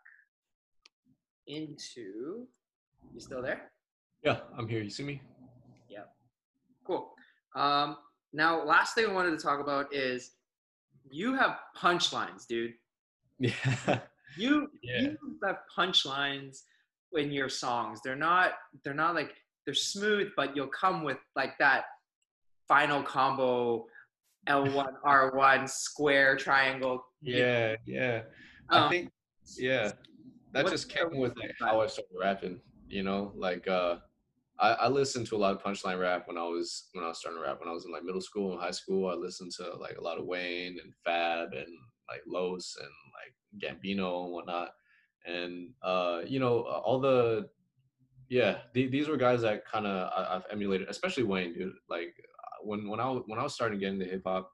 [1.46, 2.46] into.
[3.12, 3.70] You still there?
[4.24, 4.82] Yeah, I'm here.
[4.82, 5.20] You see me?
[5.88, 6.04] Yeah.
[6.86, 7.12] Cool.
[7.54, 7.98] Um,
[8.32, 10.32] now, last thing I wanted to talk about is
[11.10, 12.72] you have punchlines, dude.
[13.38, 13.98] Yeah.
[14.36, 15.00] You Yeah.
[15.00, 16.62] you have punchlines
[17.12, 18.00] in your songs.
[18.02, 19.32] They're not they're not like
[19.64, 21.84] they're smooth, but you'll come with like that
[22.68, 23.86] final combo
[24.48, 27.04] L1 R1 square triangle.
[27.22, 28.22] Yeah, yeah.
[28.70, 29.10] Um, I think
[29.56, 29.92] yeah.
[30.52, 33.32] That just came with like how I started rapping, you know?
[33.34, 33.96] Like uh
[34.60, 37.18] I, I listened to a lot of punchline rap when I was when I was
[37.18, 37.58] starting to rap.
[37.58, 40.00] When I was in like middle school and high school, I listened to like a
[40.00, 41.66] lot of Wayne and Fab and
[42.08, 44.70] like Los and like Gambino and whatnot.
[45.26, 47.48] And uh, you know, all the
[48.28, 50.10] yeah, the, these were guys that kind of
[50.42, 51.72] I've emulated, especially Wayne, dude.
[51.88, 52.14] Like
[52.62, 54.50] when when I was- when I was starting getting get into hip hop,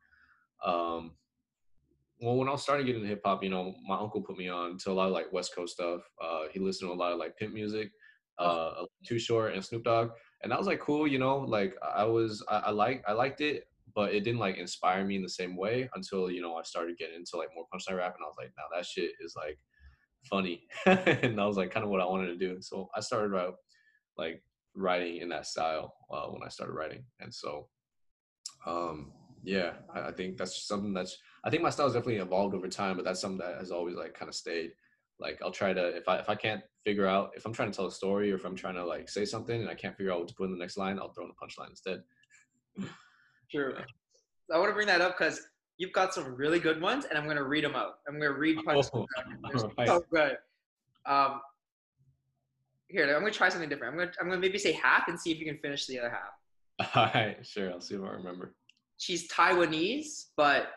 [0.65, 1.13] um,
[2.21, 4.37] well, when I was starting getting get into hip hop, you know, my uncle put
[4.37, 6.03] me on to a lot of like West Coast stuff.
[6.23, 7.91] Uh, he listened to a lot of like pimp music,
[8.39, 10.11] uh, Too Short and Snoop Dogg,
[10.43, 11.39] and that was like cool, you know.
[11.39, 13.65] Like I was, I, I like, I liked it,
[13.95, 16.99] but it didn't like inspire me in the same way until you know I started
[16.99, 19.59] getting into like more punchline rap, and I was like, now that shit is like
[20.25, 22.59] funny, and that was like kind of what I wanted to do.
[22.61, 23.55] So I started out
[24.17, 24.43] like
[24.75, 27.69] writing in that style uh, when I started writing, and so
[28.67, 29.13] um,
[29.43, 32.69] yeah, I, I think that's something that's I think my style has definitely evolved over
[32.69, 34.73] time, but that's something that has always like kind of stayed.
[35.19, 37.77] Like I'll try to if I if I can't figure out if I'm trying to
[37.77, 40.13] tell a story or if I'm trying to like say something and I can't figure
[40.13, 42.03] out what to put in the next line, I'll throw in a punchline instead.
[43.51, 43.75] True.
[44.53, 45.41] I want to bring that up because
[45.79, 47.95] you've got some really good ones, and I'm going to read them out.
[48.07, 48.91] I'm going to read punchlines.
[48.93, 50.37] Oh, so good.
[51.07, 51.41] Um,
[52.89, 53.93] here, I'm going to try something different.
[53.93, 55.87] I'm going to I'm going to maybe say half and see if you can finish
[55.87, 56.95] the other half.
[56.95, 57.71] All right, sure.
[57.71, 58.55] I'll see if I remember.
[58.99, 60.71] She's Taiwanese, but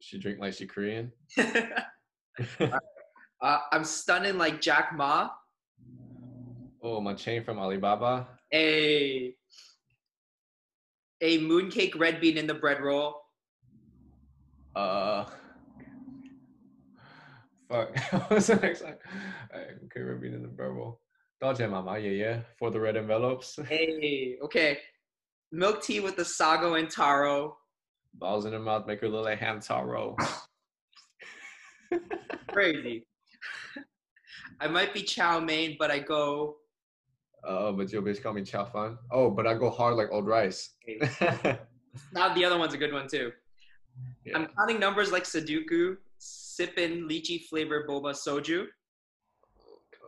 [0.00, 1.12] She drink like she Korean.
[1.38, 2.78] uh,
[3.72, 5.30] I'm stunning like Jack Ma.
[6.82, 8.26] oh, my chain from Alibaba.
[8.52, 9.34] A
[11.24, 13.22] a mooncake red bean in the bread roll.
[14.76, 15.24] Uh,
[17.66, 17.98] fuck.
[18.28, 18.96] What's the next one?
[19.54, 21.00] Okay, we're being in the verbal.
[21.40, 22.40] Dolce Mama, yeah, yeah.
[22.58, 23.58] For the red envelopes.
[23.68, 24.78] Hey, okay.
[25.50, 27.56] Milk tea with the sago and taro.
[28.14, 30.16] Balls in her mouth, make her look like Hamtaro.
[32.50, 33.06] Crazy.
[34.60, 36.56] I might be chow mein, but I go.
[37.46, 38.98] Oh, but your bitch call me chow fun.
[39.10, 40.70] Oh, but I go hard like old rice.
[40.86, 41.56] yeah.
[42.12, 43.32] Now the other one's a good one too.
[44.34, 48.66] I'm counting numbers like Sudoku, sipping lychee flavor boba soju.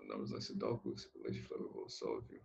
[0.08, 2.38] Numbers like Sudoku, spinach flavorful soju.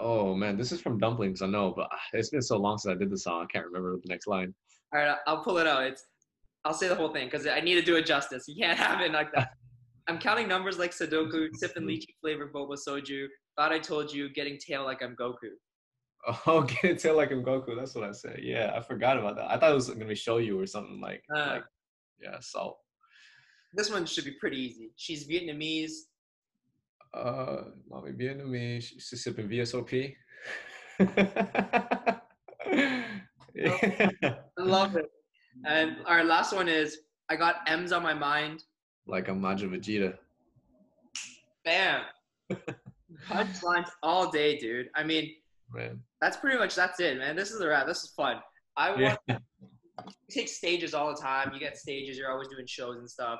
[0.00, 1.42] Oh man, this is from Dumplings.
[1.42, 3.42] I know, but ah, it's been so long since I did the song.
[3.44, 4.54] I can't remember the next line.
[4.94, 5.84] All right, I'll pull it out.
[5.84, 6.06] It's
[6.64, 8.44] I'll say the whole thing because I need to do it justice.
[8.48, 9.50] You can't have it like that.
[10.08, 13.26] I'm counting numbers like Sudoku, sipping lychee flavored boba soju.
[13.56, 15.50] Thought I told you, getting tail like I'm Goku.
[16.46, 17.76] Oh, getting tail like I'm Goku.
[17.76, 18.38] That's what I said.
[18.42, 19.50] Yeah, I forgot about that.
[19.50, 21.64] I thought it was gonna be show you or something like, Uh, like
[22.20, 22.78] yeah, salt.
[23.74, 24.92] This one should be pretty easy.
[24.94, 25.92] She's Vietnamese.
[27.12, 28.84] Uh, mommy Vietnamese.
[29.00, 30.14] She's sipping VSOP.
[31.00, 32.20] yeah.
[34.22, 35.06] I love it.
[35.66, 36.98] And our last one is
[37.28, 38.64] I got M's on my mind.
[39.06, 40.16] Like I'm Majin Vegeta.
[41.64, 42.02] Bam.
[43.28, 44.88] Punchlines all day, dude.
[44.94, 45.32] I mean,
[45.70, 46.00] Man.
[46.20, 47.36] that's pretty much that's it, man.
[47.36, 47.86] This is the wrap.
[47.86, 48.36] This is fun.
[48.76, 49.38] I want Yeah.
[50.30, 51.52] take stages all the time.
[51.52, 52.16] You get stages.
[52.18, 53.38] You're always doing shows and stuff.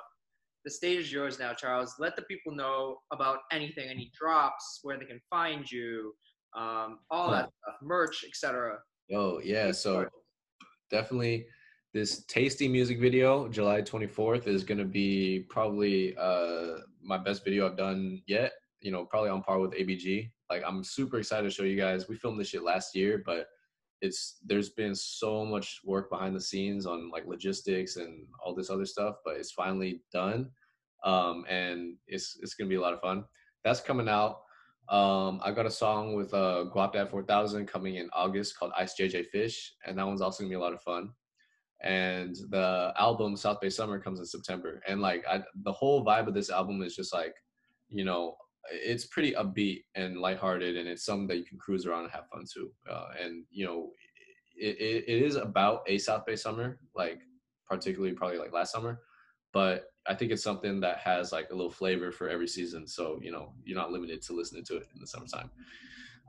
[0.64, 1.96] The stage is yours now, Charles.
[1.98, 6.14] Let the people know about anything, any drops, where they can find you,
[6.56, 8.78] um, all that stuff, merch, etc.
[9.12, 10.06] Oh yeah, so
[10.90, 11.46] definitely
[11.92, 17.76] this tasty music video, July 24th, is gonna be probably uh my best video I've
[17.76, 18.52] done yet.
[18.82, 20.30] You know, probably on par with ABG.
[20.50, 22.08] Like I'm super excited to show you guys.
[22.08, 23.46] We filmed this shit last year, but
[24.02, 28.68] it's there's been so much work behind the scenes on like logistics and all this
[28.68, 30.50] other stuff, but it's finally done.
[31.04, 33.24] Um and it's it's gonna be a lot of fun.
[33.64, 34.40] That's coming out.
[34.88, 39.28] Um, I got a song with uh, Guapdad 4000 coming in August called Ice JJ
[39.28, 41.10] Fish, and that one's also gonna be a lot of fun.
[41.82, 46.26] And the album South Bay Summer comes in September, and like I, the whole vibe
[46.26, 47.34] of this album is just like,
[47.88, 48.36] you know,
[48.70, 52.28] it's pretty upbeat and lighthearted, and it's something that you can cruise around and have
[52.28, 52.70] fun to.
[52.90, 53.90] Uh, and you know,
[54.56, 57.20] it, it, it is about a South Bay Summer, like
[57.68, 59.00] particularly probably like last summer,
[59.52, 62.86] but I think it's something that has like a little flavor for every season.
[62.86, 65.50] So, you know, you're not limited to listening to it in the summertime.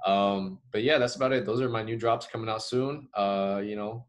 [0.06, 1.46] Um, but yeah, that's about it.
[1.46, 3.08] Those are my new drops coming out soon.
[3.16, 4.06] Uh, you know,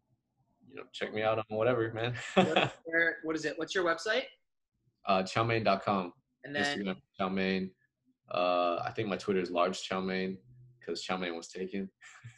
[0.69, 2.15] you know, check me out on whatever, man.
[2.35, 3.59] Where, what is it?
[3.59, 4.25] What's your website?
[5.07, 6.13] uh, chowmane.com.
[6.45, 7.71] And then Instagram, chowmane.
[8.31, 10.39] Uh, I think my Twitter is large chowmane
[10.81, 11.91] because chowmane was taken.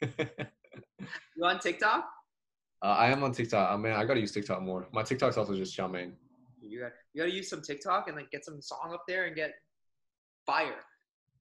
[0.02, 2.08] you on TikTok?
[2.82, 3.70] uh, I am on TikTok.
[3.70, 4.86] I mean, I gotta use TikTok more.
[4.92, 6.12] My TikTok's also just chowmane.
[6.60, 9.26] You got you got to use some TikTok and like get some song up there
[9.26, 9.54] and get
[10.44, 10.80] fire.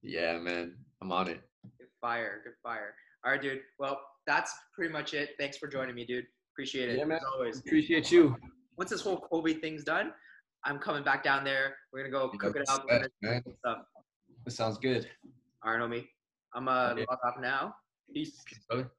[0.02, 1.40] Yeah, man, I'm on it.
[1.78, 2.94] Good fire, good fire.
[3.24, 3.60] All right, dude.
[3.78, 5.30] Well, that's pretty much it.
[5.38, 6.26] Thanks for joining me, dude.
[6.54, 6.98] Appreciate it.
[6.98, 7.18] Yeah, man.
[7.18, 7.58] As always.
[7.58, 8.36] Appreciate you.
[8.78, 10.12] Once this whole COVID thing's done,
[10.64, 11.74] I'm coming back down there.
[11.92, 12.86] We're gonna go cook it up.
[12.86, 13.42] bet, man.
[13.58, 13.78] Stuff.
[14.46, 15.10] That sounds good.
[15.64, 16.06] All right, homie.
[16.54, 17.04] I'm uh Yeah.
[17.10, 17.74] log off now.
[18.14, 18.44] Peace.
[18.46, 18.92] Peace, brother.